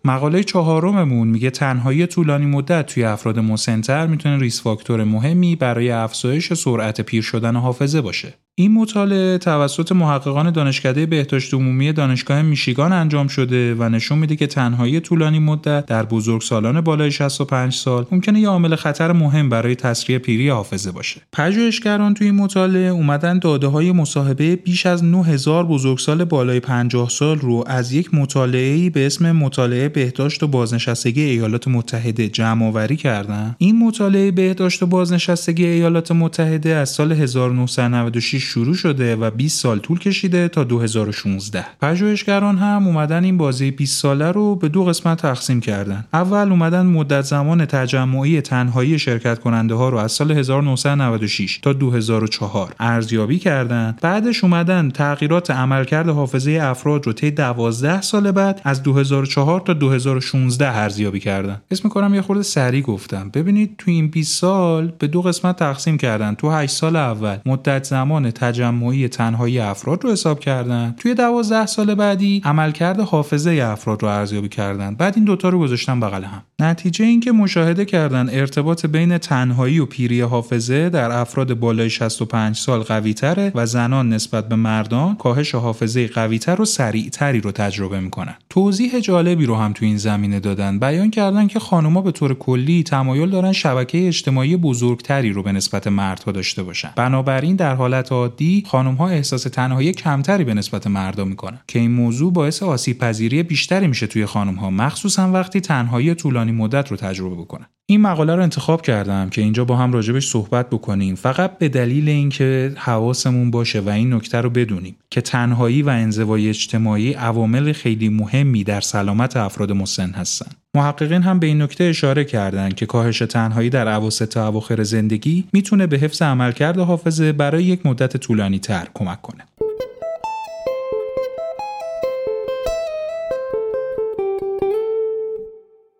مقاله 0.05 0.43
چهارممون 0.43 1.27
میگه 1.27 1.49
تنهایی 1.49 2.07
طولانی 2.07 2.45
مدت 2.45 2.85
توی 2.85 3.03
افراد 3.03 3.39
مسنتر 3.39 4.07
می‌تونه 4.07 4.39
ریس 4.39 4.61
فاکتور 4.61 5.03
مهمی 5.03 5.55
برای 5.55 5.91
افزایش 5.91 6.53
سرعت 6.53 7.01
پیر 7.01 7.21
شدن 7.21 7.55
حافظه 7.55 8.01
باشه. 8.01 8.33
این 8.57 8.73
مطالعه 8.73 9.37
توسط 9.37 9.91
محققان 9.91 10.51
دانشکده 10.51 11.05
بهداشت 11.05 11.53
عمومی 11.53 11.93
دانشگاه 11.93 12.41
میشیگان 12.41 12.93
انجام 12.93 13.27
شده 13.27 13.75
و 13.75 13.89
نشون 13.89 14.17
میده 14.17 14.35
که 14.35 14.47
تنهایی 14.47 14.99
طولانی 14.99 15.39
مدت 15.39 15.85
در 15.85 16.03
بزرگسالان 16.03 16.81
بالای 16.81 17.11
65 17.11 17.73
سال 17.73 18.05
ممکنه 18.11 18.39
یه 18.39 18.49
عامل 18.49 18.75
خطر 18.75 19.11
مهم 19.11 19.49
برای 19.49 19.75
تسریع 19.75 20.17
پیری 20.17 20.49
حافظه 20.49 20.91
باشه. 20.91 21.21
پژوهشگران 21.31 22.13
توی 22.13 22.27
این 22.27 22.35
مطالعه 22.35 22.89
اومدن 22.89 23.39
داده 23.39 23.67
های 23.67 23.91
مصاحبه 23.91 24.55
بیش 24.55 24.85
از 24.85 25.03
9000 25.03 25.65
بزرگسال 25.65 26.23
بالای 26.23 26.59
50 26.59 27.09
سال 27.09 27.39
رو 27.39 27.63
از 27.67 27.91
یک 27.91 28.13
مطالعه 28.13 28.89
به 28.89 29.05
اسم 29.05 29.31
مطالعه 29.31 29.89
بهداشت 29.89 30.43
و 30.43 30.47
بازنشستگی 30.47 31.21
ایالات 31.21 31.67
متحده 31.67 32.27
جمع 32.27 32.65
آوری 32.65 32.95
کردن. 32.95 33.55
این 33.57 33.79
مطالعه 33.79 34.31
بهداشت 34.31 34.83
و 34.83 34.85
بازنشستگی 34.85 35.65
ایالات 35.65 36.11
متحده 36.11 36.69
از 36.75 36.89
سال 36.89 37.11
1996 37.11 38.44
شروع 38.45 38.75
شده 38.75 39.15
و 39.15 39.31
20 39.31 39.61
سال 39.61 39.79
طول 39.79 39.99
کشیده 39.99 40.47
تا 40.47 40.63
2016 40.63 41.65
پژوهشگران 41.81 42.57
هم 42.57 42.87
اومدن 42.87 43.23
این 43.23 43.37
بازی 43.37 43.71
20 43.71 44.01
ساله 44.01 44.31
رو 44.31 44.55
به 44.55 44.69
دو 44.69 44.83
قسمت 44.83 45.21
تقسیم 45.21 45.59
کردن. 45.59 46.05
اول 46.13 46.49
اومدن 46.49 46.85
مدت 46.85 47.21
زمان 47.21 47.65
تجمعی 47.65 48.41
تنهایی 48.41 48.99
شرکت 48.99 49.39
کننده 49.39 49.73
ها 49.73 49.89
رو 49.89 49.97
از 49.97 50.11
سال 50.11 50.31
1996 50.31 51.57
تا 51.57 51.73
2004 51.73 52.73
ارزیابی 52.79 53.39
کردن. 53.39 53.95
بعدش 54.01 54.43
اومدن 54.43 54.89
تغییرات 54.89 55.51
عملکرد 55.51 56.09
حافظه 56.09 56.59
افراد 56.61 57.05
رو 57.05 57.13
طی 57.13 57.31
12 57.31 58.01
سال 58.01 58.31
بعد 58.31 58.61
از 58.63 58.83
2004 58.83 59.59
تا 59.59 59.73
2016 59.73 60.77
ارزیابی 60.77 61.19
کردن. 61.19 61.61
اسم 61.71 61.81
می‌کنم 61.83 62.13
یه 62.13 62.21
خورده 62.21 62.43
سریع 62.43 62.81
گفتم. 62.81 63.29
ببینید 63.29 63.75
تو 63.77 63.91
این 63.91 64.07
20 64.07 64.39
سال 64.39 64.93
به 64.99 65.07
دو 65.07 65.21
قسمت 65.21 65.55
تقسیم 65.55 65.97
کردن. 65.97 66.35
تو 66.35 66.51
8 66.51 66.75
سال 66.75 66.95
اول 66.95 67.37
مدت 67.45 67.83
زمان 67.83 68.31
تجمعی 68.35 69.07
تنهایی 69.07 69.59
افراد 69.59 70.03
رو 70.03 70.11
حساب 70.11 70.39
کردن. 70.39 70.95
توی 70.99 71.13
دوازده 71.13 71.65
سال 71.65 71.95
بعدی 71.95 72.41
عملکرد 72.45 72.99
حافظه 72.99 73.51
افراد 73.71 74.03
رو 74.03 74.09
ارزیابی 74.09 74.49
کردن. 74.49 74.95
بعد 74.95 75.13
این 75.15 75.25
دوتا 75.25 75.49
رو 75.49 75.59
گذاشتن 75.59 75.99
بغل 75.99 76.23
هم. 76.23 76.41
نتیجه 76.59 77.05
اینکه 77.05 77.31
مشاهده 77.31 77.85
کردن 77.85 78.29
ارتباط 78.29 78.85
بین 78.85 79.17
تنهایی 79.17 79.79
و 79.79 79.85
پیری 79.85 80.21
حافظه 80.21 80.89
در 80.89 81.11
افراد 81.11 81.53
بالای 81.53 81.89
65 81.89 82.55
سال 82.55 82.79
قوی 82.79 83.13
تره 83.13 83.51
و 83.55 83.65
زنان 83.65 84.09
نسبت 84.09 84.49
به 84.49 84.55
مردان 84.55 85.15
کاهش 85.15 85.55
حافظه 85.55 86.07
قوی 86.07 86.39
تر 86.39 86.61
و 86.61 86.65
سریعتری 86.65 87.41
رو 87.41 87.51
تجربه 87.51 87.99
می‌کنن. 87.99 88.35
توضیح 88.49 88.99
جالبی 88.99 89.45
رو 89.45 89.55
هم 89.55 89.73
تو 89.73 89.85
این 89.85 89.97
زمینه 89.97 90.39
دادن. 90.39 90.79
بیان 90.79 91.11
کردن 91.11 91.47
که 91.47 91.59
خانوما 91.59 92.01
به 92.01 92.11
طور 92.11 92.33
کلی 92.33 92.83
تمایل 92.83 93.29
دارن 93.29 93.51
شبکه 93.51 94.07
اجتماعی 94.07 94.57
بزرگتری 94.57 95.31
رو 95.31 95.43
به 95.43 95.51
نسبت 95.51 95.87
مردها 95.87 96.31
داشته 96.31 96.63
باشن. 96.63 96.89
بنابراین 96.95 97.55
در 97.55 97.75
حالت 97.75 98.11
عادی 98.11 98.63
خانم 98.67 98.95
ها 98.95 99.07
احساس 99.07 99.43
تنهایی 99.43 99.91
کمتری 99.91 100.43
به 100.43 100.53
نسبت 100.53 100.87
مردا 100.87 101.25
می‌کنن 101.25 101.59
که 101.67 101.79
این 101.79 101.91
موضوع 101.91 102.33
باعث 102.33 102.63
آسیب 102.63 102.97
پذیری 102.97 103.43
بیشتری 103.43 103.87
میشه 103.87 104.07
توی 104.07 104.25
خانم 104.25 104.55
ها 104.55 104.69
مخصوصا 104.69 105.31
وقتی 105.31 105.61
تنهایی 105.61 106.15
طولانی 106.15 106.44
مدت 106.51 106.91
رو 106.91 106.97
تجربه 106.97 107.35
بکنن 107.35 107.65
این 107.87 108.01
مقاله 108.01 108.35
رو 108.35 108.43
انتخاب 108.43 108.81
کردم 108.81 109.29
که 109.29 109.41
اینجا 109.41 109.65
با 109.65 109.75
هم 109.75 109.93
راجبش 109.93 110.27
صحبت 110.27 110.69
بکنیم. 110.69 111.15
فقط 111.15 111.57
به 111.57 111.69
دلیل 111.69 112.09
اینکه 112.09 112.71
حواسمون 112.75 113.51
باشه 113.51 113.79
و 113.79 113.89
این 113.89 114.13
نکته 114.13 114.41
رو 114.41 114.49
بدونیم 114.49 114.95
که 115.09 115.21
تنهایی 115.21 115.81
و 115.81 115.89
انزوای 115.89 116.49
اجتماعی 116.49 117.13
عوامل 117.13 117.73
خیلی 117.73 118.09
مهمی 118.09 118.63
در 118.63 118.81
سلامت 118.81 119.37
افراد 119.37 119.71
مسن 119.71 120.11
هستن. 120.11 120.51
محققین 120.75 121.21
هم 121.21 121.39
به 121.39 121.47
این 121.47 121.61
نکته 121.61 121.83
اشاره 121.83 122.23
کردند 122.23 122.75
که 122.75 122.85
کاهش 122.85 123.19
تنهایی 123.19 123.69
در 123.69 123.87
اواسط 123.87 124.37
اواخر 124.37 124.83
زندگی 124.83 125.43
می‌تونه 125.53 125.87
به 125.87 125.97
حفظ 125.97 126.21
عملکرد 126.21 126.79
حافظه 126.79 127.31
برای 127.31 127.63
یک 127.63 127.85
مدت 127.85 128.17
طولانی 128.17 128.59
تر 128.59 128.87
کمک 128.93 129.21
کنه. 129.21 129.43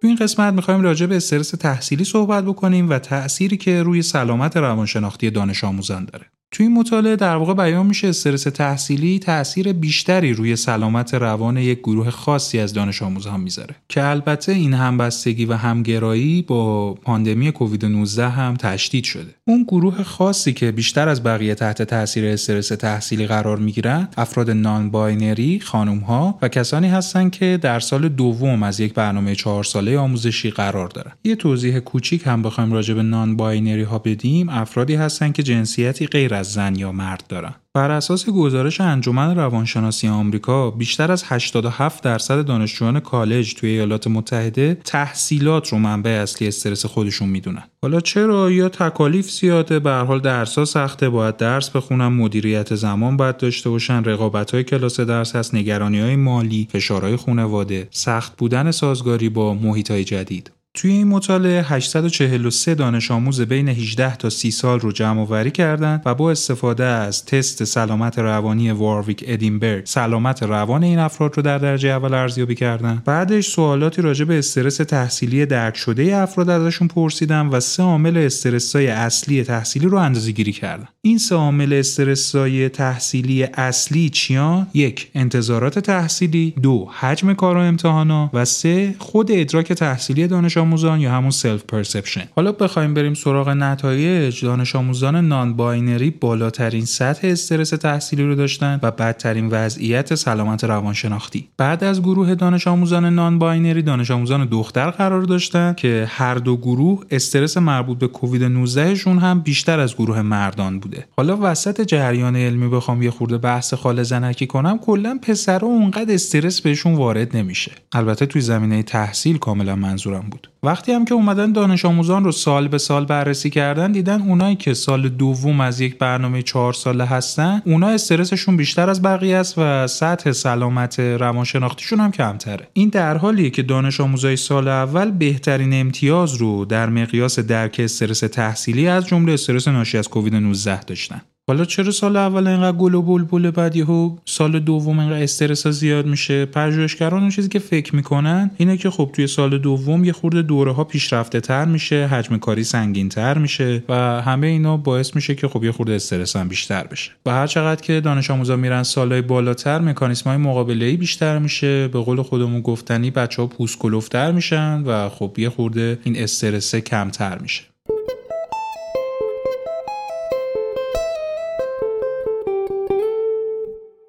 تو 0.05 0.09
این 0.09 0.17
قسمت 0.17 0.53
می‌خوایم 0.53 0.81
راجع 0.81 1.05
به 1.05 1.15
استرس 1.15 1.49
تحصیلی 1.49 2.03
صحبت 2.03 2.43
بکنیم 2.43 2.89
و 2.89 2.99
تأثیری 2.99 3.57
که 3.57 3.83
روی 3.83 4.01
سلامت 4.01 4.57
روانشناختی 4.57 5.29
دانش 5.29 5.63
آموزان 5.63 6.05
داره. 6.05 6.25
توی 6.51 6.65
این 6.65 6.75
مطالعه 6.75 7.15
در 7.15 7.35
واقع 7.35 7.53
بیان 7.53 7.85
میشه 7.85 8.07
استرس 8.07 8.43
تحصیلی 8.43 9.19
تاثیر 9.19 9.73
بیشتری 9.73 10.33
روی 10.33 10.55
سلامت 10.55 11.13
روان 11.13 11.57
یک 11.57 11.79
گروه 11.79 12.09
خاصی 12.09 12.59
از 12.59 12.73
دانش 12.73 13.01
آموزان 13.01 13.39
می‌ذاره 13.39 13.75
که 13.89 14.03
البته 14.03 14.51
این 14.51 14.73
همبستگی 14.73 15.45
و 15.45 15.53
همگرایی 15.53 16.41
با 16.41 16.93
پاندمی 16.93 17.51
کووید 17.51 17.85
19 17.85 18.29
هم 18.29 18.55
تشدید 18.55 19.03
شده 19.03 19.35
اون 19.47 19.63
گروه 19.63 20.03
خاصی 20.03 20.53
که 20.53 20.71
بیشتر 20.71 21.09
از 21.09 21.23
بقیه 21.23 21.55
تحت 21.55 21.81
تاثیر 21.81 22.25
استرس 22.25 22.67
تحصیلی 22.67 23.27
قرار 23.27 23.57
می‌گیرن 23.57 24.07
افراد 24.17 24.49
non-binary 24.49 25.59
خانم 25.59 25.99
ها 25.99 26.39
و 26.41 26.47
کسانی 26.47 26.87
هستند 26.87 27.31
که 27.31 27.59
در 27.61 27.79
سال 27.79 28.09
دوم 28.09 28.63
از 28.63 28.79
یک 28.79 28.93
برنامه 28.93 29.35
چهار 29.35 29.63
ساله 29.63 29.97
آموزشی 29.97 30.51
قرار 30.51 30.87
دارن. 30.87 31.11
یه 31.23 31.35
توضیح 31.35 31.79
کوچیک 31.79 32.27
هم 32.27 32.41
بخوایم 32.41 32.73
راجع 32.73 32.93
به 32.93 33.03
non-binary 33.03 33.83
ها 33.83 33.99
بدیم. 33.99 34.49
افرادی 34.49 34.95
هستند 34.95 35.33
که 35.33 35.43
جنسیتی 35.43 36.07
غیر 36.07 36.33
از 36.33 36.53
زن 36.53 36.75
یا 36.75 36.91
مرد 36.91 37.23
دارن. 37.29 37.55
بر 37.75 37.91
اساس 37.91 38.29
گزارش 38.29 38.81
انجمن 38.81 39.35
روانشناسی 39.35 40.07
آمریکا 40.07 40.71
بیشتر 40.71 41.11
از 41.11 41.23
87 41.27 42.03
درصد 42.03 42.45
دانشجویان 42.45 42.99
کالج 42.99 43.53
توی 43.53 43.69
ایالات 43.69 44.07
متحده 44.07 44.77
تحصیلات 44.85 45.69
رو 45.69 45.77
منبع 45.77 46.11
اصلی 46.11 46.47
استرس 46.47 46.85
خودشون 46.85 47.29
می‌دونن. 47.29 47.63
حالا 47.81 47.99
چرا 47.99 48.51
یا 48.51 48.69
تکالیف 48.69 49.31
زیاده؟ 49.31 49.79
به 49.79 49.91
حال 49.91 50.19
درسا 50.19 50.65
سخته. 50.65 51.09
باید 51.09 51.37
درس 51.37 51.69
بخونن 51.69 52.07
مدیریت 52.07 52.75
زمان 52.75 53.17
باید 53.17 53.37
داشته 53.37 53.69
باشن 53.69 54.03
رقابت 54.03 54.51
های 54.51 54.63
کلاس 54.63 54.99
درس 54.99 55.35
هست 55.35 55.55
نگرانی 55.55 56.01
های 56.01 56.15
مالی 56.15 56.67
فشارهای 56.71 57.15
خانواده 57.15 57.87
سخت 57.91 58.37
بودن 58.37 58.71
سازگاری 58.71 59.29
با 59.29 59.53
محیط 59.53 59.91
های 59.91 60.03
جدید. 60.03 60.54
توی 60.75 60.91
این 60.91 61.07
مطالعه 61.07 61.61
843 61.61 62.75
دانش 62.75 63.11
آموز 63.11 63.41
بین 63.41 63.69
18 63.69 64.15
تا 64.15 64.29
30 64.29 64.51
سال 64.51 64.79
رو 64.79 64.91
جمع 64.91 65.21
آوری 65.21 65.51
کردند 65.51 66.01
و 66.05 66.15
با 66.15 66.31
استفاده 66.31 66.83
از 66.83 67.25
تست 67.25 67.63
سلامت 67.63 68.19
روانی 68.19 68.71
وارویک 68.71 69.23
ادینبرگ 69.27 69.85
سلامت 69.85 70.43
روان 70.43 70.83
این 70.83 70.99
افراد 70.99 71.37
رو 71.37 71.43
در 71.43 71.57
درجه 71.57 71.89
اول 71.89 72.13
ارزیابی 72.13 72.55
کردن. 72.55 73.01
بعدش 73.05 73.49
سوالاتی 73.49 74.01
راجع 74.01 74.25
به 74.25 74.39
استرس 74.39 74.77
تحصیلی 74.77 75.45
درک 75.45 75.77
شده 75.77 76.17
افراد 76.17 76.49
ازشون 76.49 76.87
پرسیدن 76.87 77.47
و 77.47 77.59
سه 77.59 77.83
عامل 77.83 78.17
استرسای 78.17 78.87
اصلی 78.87 79.43
تحصیلی 79.43 79.85
رو 79.85 79.97
اندازه 79.97 80.31
گیری 80.31 80.51
کردن. 80.51 80.87
این 81.01 81.17
سه 81.17 81.35
عامل 81.35 81.73
استرسای 81.73 82.69
تحصیلی 82.69 83.43
اصلی 83.43 84.09
چیان؟ 84.09 84.67
یک 84.73 85.09
انتظارات 85.15 85.79
تحصیلی. 85.79 86.53
دو 86.61 86.89
حجم 86.99 87.33
کار 87.33 87.57
و 87.57 87.59
امتحانا 87.59 88.29
و 88.33 88.45
سه 88.45 88.95
خود 88.99 89.31
ادراک 89.31 89.73
تحصیلی 89.73 90.27
دانش 90.27 90.57
آموزان 90.65 90.99
یا 90.99 91.11
همون 91.11 91.31
self-perception 91.31 92.23
حالا 92.35 92.51
بخوایم 92.51 92.93
بریم 92.93 93.13
سراغ 93.13 93.49
نتایج. 93.49 94.45
دانش 94.45 94.75
آموزان 94.75 95.15
non-binary 95.27 96.09
بالاترین 96.09 96.85
سطح 96.85 97.27
استرس 97.27 97.69
تحصیلی 97.69 98.23
رو 98.23 98.35
داشتن 98.35 98.79
و 98.83 98.91
بدترین 98.91 99.47
وضعیت 99.51 100.15
سلامت 100.15 100.63
روانشناختی. 100.63 101.47
بعد 101.57 101.83
از 101.83 102.01
گروه 102.01 102.35
دانش 102.35 102.67
آموزان 102.67 103.05
non-binary 103.05 103.81
دانش 103.81 104.11
آموزان 104.11 104.45
دختر 104.45 104.89
قرار 104.89 105.21
داشتن 105.21 105.73
که 105.73 106.07
هر 106.09 106.35
دو 106.35 106.57
گروه 106.57 107.03
استرس 107.11 107.57
مربوط 107.57 107.97
به 107.97 108.07
کووید 108.07 108.43
19 108.43 108.95
شون 108.95 109.17
هم 109.17 109.39
بیشتر 109.39 109.79
از 109.79 109.95
گروه 109.95 110.21
مردان 110.21 110.79
بوده. 110.79 111.05
حالا 111.17 111.37
وسط 111.41 111.81
جریان 111.81 112.35
علمی 112.35 112.69
بخوام 112.69 113.01
یه 113.01 113.11
خورده 113.11 113.37
بحث 113.37 113.73
خاله 113.73 114.03
زنکی 114.03 114.47
کنم 114.47 114.77
کلا 114.77 115.19
پسرا 115.21 115.67
اونقدر 115.67 116.13
استرس 116.13 116.61
بهشون 116.61 116.93
وارد 116.93 117.37
نمیشه. 117.37 117.71
البته 117.93 118.25
توی 118.25 118.41
زمینه 118.41 118.83
تحصیل 118.83 119.37
کاملا 119.37 119.75
منظورم 119.75 120.25
بود. 120.31 120.49
وقتی 120.65 120.91
هم 120.91 121.05
که 121.05 121.13
اومدن 121.13 121.51
دانش 121.51 121.85
آموزان 121.85 122.23
رو 122.23 122.31
سال 122.31 122.67
به 122.67 122.77
سال 122.77 123.05
بررسی 123.05 123.49
کردن 123.49 123.91
دیدن 123.91 124.21
اونایی 124.21 124.55
که 124.55 124.73
سال 124.73 125.09
دوم 125.09 125.61
از 125.61 125.81
یک 125.81 125.97
برنامه 125.97 126.41
چهار 126.41 126.73
ساله 126.73 127.05
هستن 127.05 127.61
اونا 127.65 127.87
استرسشون 127.87 128.57
بیشتر 128.57 128.89
از 128.89 129.01
بقیه 129.01 129.37
است 129.37 129.53
و 129.57 129.87
سطح 129.87 130.31
سلامت 130.31 130.99
روانشناختیشون 130.99 131.99
هم 131.99 132.11
کمتره. 132.11 132.67
این 132.73 132.89
در 132.89 133.17
حالیه 133.17 133.49
که 133.49 133.63
دانش 133.63 134.01
آموزای 134.01 134.35
سال 134.35 134.67
اول 134.67 135.11
بهترین 135.11 135.73
امتیاز 135.73 136.35
رو 136.35 136.65
در 136.65 136.89
مقیاس 136.89 137.39
درک 137.39 137.75
استرس 137.79 138.19
تحصیلی 138.19 138.87
از 138.87 139.07
جمله 139.07 139.33
استرس 139.33 139.67
ناشی 139.67 139.97
از 139.97 140.09
کووید 140.09 140.35
19 140.35 140.83
داشتن. 140.83 141.21
حالا 141.47 141.65
چرا 141.65 141.91
سال 141.91 142.17
اول 142.17 142.47
اینقدر 142.47 142.77
گل 142.77 142.93
و 142.93 143.01
بلبل 143.01 143.51
بعد 143.51 143.75
یهو 143.75 144.15
سال 144.25 144.59
دوم 144.59 144.99
اینقدر 144.99 145.23
استرس 145.23 145.67
زیاد 145.67 146.05
میشه؟ 146.05 146.45
پژوهشگران 146.45 147.21
اون 147.21 147.29
چیزی 147.29 147.49
که 147.49 147.59
فکر 147.59 147.95
می‌کنن 147.95 148.51
اینه 148.57 148.77
که 148.77 148.89
خب 148.89 149.09
توی 149.13 149.27
سال 149.27 149.57
دوم 149.57 150.03
یه 150.03 150.13
خورده 150.13 150.41
دوره 150.41 150.71
ها 150.71 150.83
پیشرفته 150.83 151.39
تر 151.39 151.65
میشه 151.65 152.07
حجم 152.07 152.37
کاری 152.37 152.63
سنگین 152.63 153.09
تر 153.09 153.37
میشه 153.37 153.83
و 153.89 154.21
همه 154.21 154.47
اینا 154.47 154.77
باعث 154.77 155.15
میشه 155.15 155.35
که 155.35 155.47
خب 155.47 155.63
یه 155.63 155.71
خورده 155.71 155.93
استرس 155.93 156.35
هم 156.35 156.47
بیشتر 156.47 156.83
بشه. 156.87 157.11
و 157.25 157.31
هر 157.31 157.47
چقدر 157.47 157.81
که 157.81 158.01
دانش 158.01 158.31
آموزا 158.31 158.55
میرن 158.55 158.83
سالهای 158.83 159.21
بالاتر 159.21 159.79
مکانیسم 159.79 160.29
های 160.29 160.37
مقابله 160.37 160.85
ای 160.85 160.97
بیشتر 160.97 161.39
میشه 161.39 161.87
به 161.87 161.99
قول 161.99 162.21
خودمون 162.21 162.61
گفتنی 162.61 163.11
بچه 163.11 163.41
ها 163.41 163.47
پوست 163.47 163.85
میشن 164.15 164.83
و 164.85 165.09
خب 165.09 165.35
یه 165.37 165.49
خورده 165.49 165.99
این 166.03 166.17
استرس 166.17 166.75
کمتر 166.75 167.37
میشه. 167.37 167.74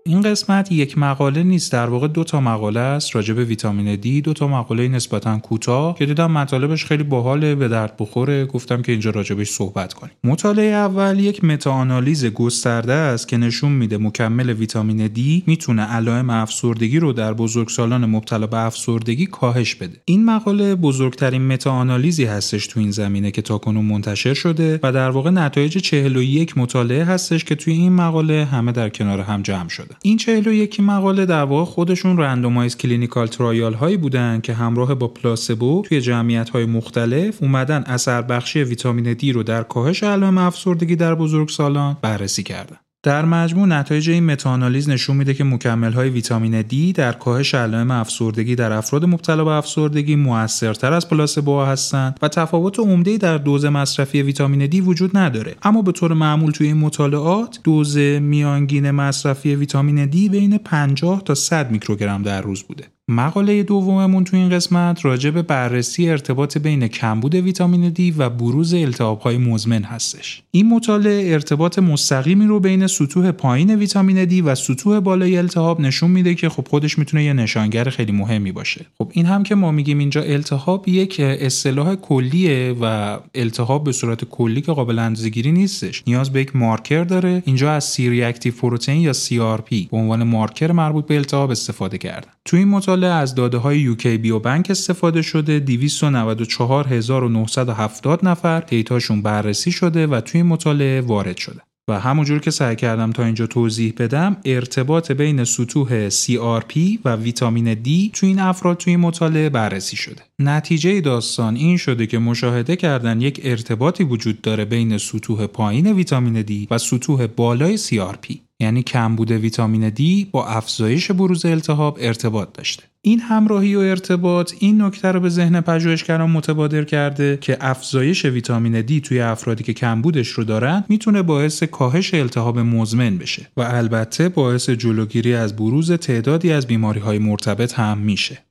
این 0.07 0.21
قسمت 0.21 0.73
یک 0.73 0.99
مقاله 0.99 1.43
نیست. 1.43 1.73
در 1.73 1.87
واقع 1.87 2.09
دو 2.09 2.25
تا 2.25 2.41
مقاله 2.41 2.81
است. 2.81 3.17
راجع 3.17 3.35
به 3.35 3.45
ویتامین 3.45 3.97
دی 3.97 4.21
دو 4.21 4.33
تا 4.33 4.49
مقاله 4.49 4.89
نسبتا 4.89 5.39
کوتاه 5.39 5.95
که 5.99 6.07
دیدم 6.07 6.31
مطالبش 6.31 6.85
خیلی 6.85 7.03
باحاله 7.03 7.55
به 7.55 7.69
درد 7.69 7.97
بخوره. 7.99 8.47
گفتم 8.47 8.83
که 8.83 8.93
اینجا 8.93 9.11
راجبش 9.11 9.51
صحبت 9.51 9.95
کنیم. 9.95 10.13
مطالعه 10.25 10.73
اول 10.73 11.21
یک 11.21 11.45
متاآنالیز 11.45 12.27
گسترده 12.27 12.93
است 12.93 13.29
که 13.29 13.37
نشون 13.37 13.73
میده 13.73 13.99
مکمل 13.99 14.51
ویتامین 14.51 15.07
دی 15.07 15.43
می‌تونه 15.47 15.83
علائم 15.83 16.31
افسردگی 16.31 16.99
رو 16.99 17.13
در 17.13 17.33
بزرگسالان 17.33 18.07
مبتلا 18.07 18.47
به 18.47 18.59
افسردگی 18.59 19.27
کاهش 19.27 19.75
بده. 19.75 20.01
این 20.05 20.25
مقاله 20.25 20.75
بزرگترین 20.75 21.47
متاآنالیزی 21.47 22.25
هستش 22.25 22.67
تو 22.67 22.81
این 22.81 22.91
زمینه 22.91 23.31
که 23.31 23.43
تاکنون 23.43 23.85
منتشر 23.85 24.35
شده 24.35 24.81
و 24.83 24.93
در 24.93 25.11
واقع 25.11 25.31
نتایج 25.31 25.79
41 25.79 26.59
مطالعه 26.59 27.05
هستش 27.05 27.45
که 27.45 27.55
توی 27.55 27.73
این 27.73 27.93
مقاله 27.93 28.45
همه 28.45 28.73
در 28.73 28.89
کنار 28.89 29.21
هم 29.21 29.43
جمع 29.43 29.69
شده. 29.69 29.96
این 30.03 30.17
41 30.17 30.81
مقاله 30.81 31.27
در 31.27 31.45
واقع 31.45 31.65
خودشون 31.65 32.19
randomized 32.19 32.77
clinical 32.77 33.27
trial 33.27 33.75
هایی 33.75 33.97
بودن 33.97 34.41
که 34.41 34.55
همراه 34.55 34.95
با 34.95 35.09
placebo 35.09 35.83
توی 35.87 36.01
جمعیت 36.01 36.51
های 36.51 36.67
مختلف 36.67 37.43
اومدن 37.43 37.83
اثر 37.83 38.23
بخشی 38.23 38.65
ویتامین 38.65 39.13
دی 39.13 39.33
رو 39.33 39.43
در 39.43 39.63
کاهش 39.63 40.03
علائم 40.03 40.39
افسردگی 40.39 40.97
در 40.97 41.15
بزرگسالان 41.15 41.97
بررسی 42.03 42.43
کردن. 42.43 42.86
در 43.07 43.25
مجموع 43.25 43.67
نتایج 43.67 44.11
این 44.11 44.27
متاآنالیز 44.27 44.89
نشون 44.89 45.17
میده 45.17 45.35
که 45.35 45.45
مکمل 45.45 45.93
های 45.93 46.09
ویتامین 46.09 46.63
دی 46.63 46.93
در 46.93 47.13
کاهش 47.13 47.55
علائم 47.55 47.91
افسردگی 47.91 48.55
در 48.55 48.73
افراد 48.73 49.05
مبتلا 49.05 49.45
به 49.45 49.51
افسردگی 49.51 50.17
موثرتر 50.17 50.93
از 50.93 51.09
placebo 51.09 51.61
هستند 51.61 52.19
و 52.23 52.29
تفاوت 52.29 52.79
عمده 52.79 53.19
در 53.19 53.39
دوز 53.39 53.65
مصرفی 53.65 54.23
ویتامین 54.23 54.67
دی 54.67 54.81
وجود 54.81 55.17
نداره. 55.17 55.55
اما 55.63 55.83
به 55.83 55.93
طور 55.93 56.13
معمول 56.13 56.51
توی 56.51 56.67
این 56.67 56.77
مطالعات 56.77 57.59
دوز 57.65 57.97
میانگین 57.99 58.91
مصرفی 58.91 59.55
ویتامین 59.55 60.07
دی 60.07 60.29
بین 60.29 60.59
50 60.59 61.23
تا 61.25 61.35
100 61.35 61.71
میکروگرم 61.71 62.23
در 62.23 62.41
روز 62.41 62.63
بوده. 62.63 62.96
مقاله 63.11 63.63
دوممون 63.63 64.25
تو 64.25 64.37
این 64.37 64.49
قسمت 64.49 65.05
راجع 65.05 65.31
به 65.31 65.43
بررسی 65.43 66.11
ارتباط 66.11 66.59
بین 66.59 66.89
کمبود 66.89 67.35
ویتامین 67.35 67.89
دی 67.89 68.11
و 68.11 68.31
بروز 68.31 68.75
التهاب‌های 68.75 69.39
مزمن 69.39 69.83
هستش. 69.83 70.43
این 70.51 70.69
مطالعه 70.69 71.33
ارتباط 71.33 71.79
مستقیمی 71.79 72.47
رو 72.47 72.61
بین 72.61 72.87
سطوح 72.87 73.31
پایین 73.31 73.75
ویتامین 73.75 74.25
دی 74.25 74.41
و 74.41 74.55
سطوح 74.55 75.01
بالای 75.01 75.39
التهاب 75.39 75.81
نشون 75.81 76.11
میده 76.11 76.35
که 76.35 76.49
خب 76.49 76.69
خودش 76.69 76.99
می‌تونه 76.99 77.25
یه 77.25 77.33
نشانگر 77.33 77.91
خیلی 77.91 78.13
مهمی 78.13 78.53
باشه. 78.53 78.87
خب 78.99 79.11
این 79.13 79.27
هم 79.27 79.43
که 79.43 79.55
ما 79.55 79.71
میگیم 79.71 79.99
اینجا 79.99 80.23
التهاب 80.23 80.89
یک 80.89 81.21
اصطلاح 81.21 81.95
کلیه 81.95 82.77
و 82.81 83.19
التهاب 83.35 83.85
به 83.85 83.93
صورت 83.93 84.25
کلی 84.25 84.61
که 84.61 84.73
قابل 84.73 84.99
اندازه‌گیری 84.99 85.53
نیستش. 85.53 86.03
نیاز 86.07 86.33
به 86.33 86.41
یک 86.41 86.57
مارکر 86.57 87.05
داره. 87.05 87.43
اینجا 87.47 87.73
از 87.73 87.85
سی 87.85 88.33
پروتئین 88.33 89.01
یا 89.01 89.13
CRP 89.13 89.89
به 89.91 89.97
عنوان 89.97 90.23
مارکر 90.23 90.73
مربوط 90.73 91.07
به 91.07 91.17
التهاب 91.17 91.51
استفاده 91.51 91.99
کردن. 91.99 92.29
تو 92.45 92.57
این 92.57 92.69
مطالعه 92.69 92.96
از 93.05 93.35
داده 93.35 93.59
های 93.59 93.79
یوکی 93.79 94.19
بیو 94.19 94.39
بنک 94.39 94.67
استفاده 94.71 95.23
شده 95.23 95.61
294970 95.61 98.25
نفر 98.25 98.61
دیتاشون 98.61 99.23
بررسی 99.23 99.73
شده 99.73 100.07
و 100.07 100.21
توی 100.21 100.43
مطالعه 100.43 101.01
وارد 101.01 101.37
شده 101.37 101.61
و 101.89 102.01
همونجور 102.01 102.41
که 102.41 102.51
سعی 102.51 102.77
کردم 102.77 103.13
تا 103.13 103.25
اینجا 103.25 103.47
توضیح 103.47 103.95
بدم 103.99 104.37
ارتباط 104.45 105.13
بین 105.13 105.45
سطوح 105.45 106.09
CRP 106.09 106.79
و 107.05 107.17
ویتامین 107.17 107.75
D 107.75 108.11
تو 108.13 108.27
این 108.27 108.39
افراد 108.39 108.77
توی 108.77 108.97
مطالعه 108.97 109.49
بررسی 109.49 109.97
شده. 109.97 110.23
نتیجه 110.39 111.01
داستان 111.01 111.57
این 111.57 111.77
شده 111.77 112.07
که 112.07 112.19
مشاهده 112.19 112.77
کردن 112.77 113.21
یک 113.21 113.41
ارتباطی 113.45 114.05
وجود 114.05 114.41
داره 114.41 114.65
بین 114.65 114.99
سطوح 114.99 115.47
پایین 115.47 115.93
ویتامین 115.93 116.43
D 116.43 116.67
و 116.71 116.79
سطوح 116.79 117.27
بالای 117.27 117.79
CRP. 117.79 118.46
یعنی 118.61 118.83
کمبود 118.83 119.31
ویتامین 119.31 119.91
D 119.91 120.27
با 120.31 120.47
افزایش 120.47 121.11
بروز 121.11 121.47
التهاب 121.47 121.99
ارتباط 122.01 122.49
داشته. 122.53 122.83
این 123.03 123.21
همراهی 123.21 123.75
و 123.75 123.79
ارتباط 123.79 124.53
این 124.59 124.83
نکته 124.83 125.13
رو 125.13 125.21
به 125.21 125.29
ذهن 125.29 125.61
پژوهشگران 125.61 126.31
متبادر 126.31 126.85
کرده 126.85 127.39
که 127.41 127.57
افزایش 127.61 128.25
ویتامین 128.25 128.81
دی 128.81 129.01
توی 129.01 129.21
افرادی 129.21 129.65
که 129.65 129.73
کمبودش 129.73 130.29
رو 130.29 130.45
دارن 130.45 130.85
می‌تونه 130.89 131.23
باعث 131.23 131.63
کاهش 131.63 132.15
التهاب 132.15 132.59
مزمن 132.59 133.19
بشه 133.19 133.47
و 133.57 133.61
البته 133.61 134.29
باعث 134.29 134.71
جلوگیری 134.71 135.35
از 135.35 135.57
بروز 135.57 135.93
تعدادی 135.93 136.53
از 136.53 136.67
بیماری 136.67 137.01
های 137.01 137.19
مرتبط 137.19 137.75
هم 137.75 137.99
میشه. 137.99 138.46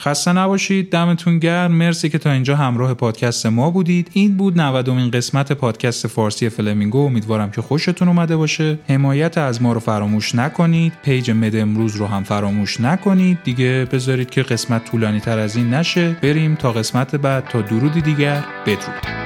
خسته 0.00 0.32
نباشید 0.32 0.90
دمتون 0.90 1.38
گرم. 1.38 1.72
مرسی 1.72 2.08
که 2.08 2.18
تا 2.18 2.32
اینجا 2.32 2.56
همراه 2.56 2.94
پادکست 2.94 3.46
ما 3.46 3.70
بودید. 3.70 4.10
این 4.12 4.36
بود 4.36 4.60
90 4.60 5.14
قسمت 5.14 5.52
پادکست 5.52 6.06
فارسی 6.06 6.48
فلمینگو. 6.48 7.06
امیدوارم 7.06 7.50
که 7.50 7.62
خوشتون 7.62 8.08
اومده 8.08 8.36
باشه. 8.36 8.78
حمایت 8.88 9.38
از 9.38 9.62
ما 9.62 9.72
رو 9.72 9.80
فراموش 9.80 10.34
نکنید. 10.34 10.92
page 11.02 11.30
مد 11.30 11.56
امروز 11.56 11.96
رو 11.96 12.06
هم 12.06 12.22
فراموش 12.22 12.80
نکنید. 12.80 13.38
دیگه 13.44 13.88
بذارید 13.92 14.30
که 14.30 14.42
قسمت 14.42 14.84
طولانی 14.84 15.20
تر 15.20 15.38
از 15.38 15.56
این 15.56 15.74
نشه. 15.74 16.16
بریم 16.22 16.54
تا 16.54 16.72
قسمت 16.72 17.16
بعد. 17.16 17.44
تا 17.48 17.60
درودی 17.60 18.00
دیگر. 18.00 18.44
بدرود. 18.66 19.19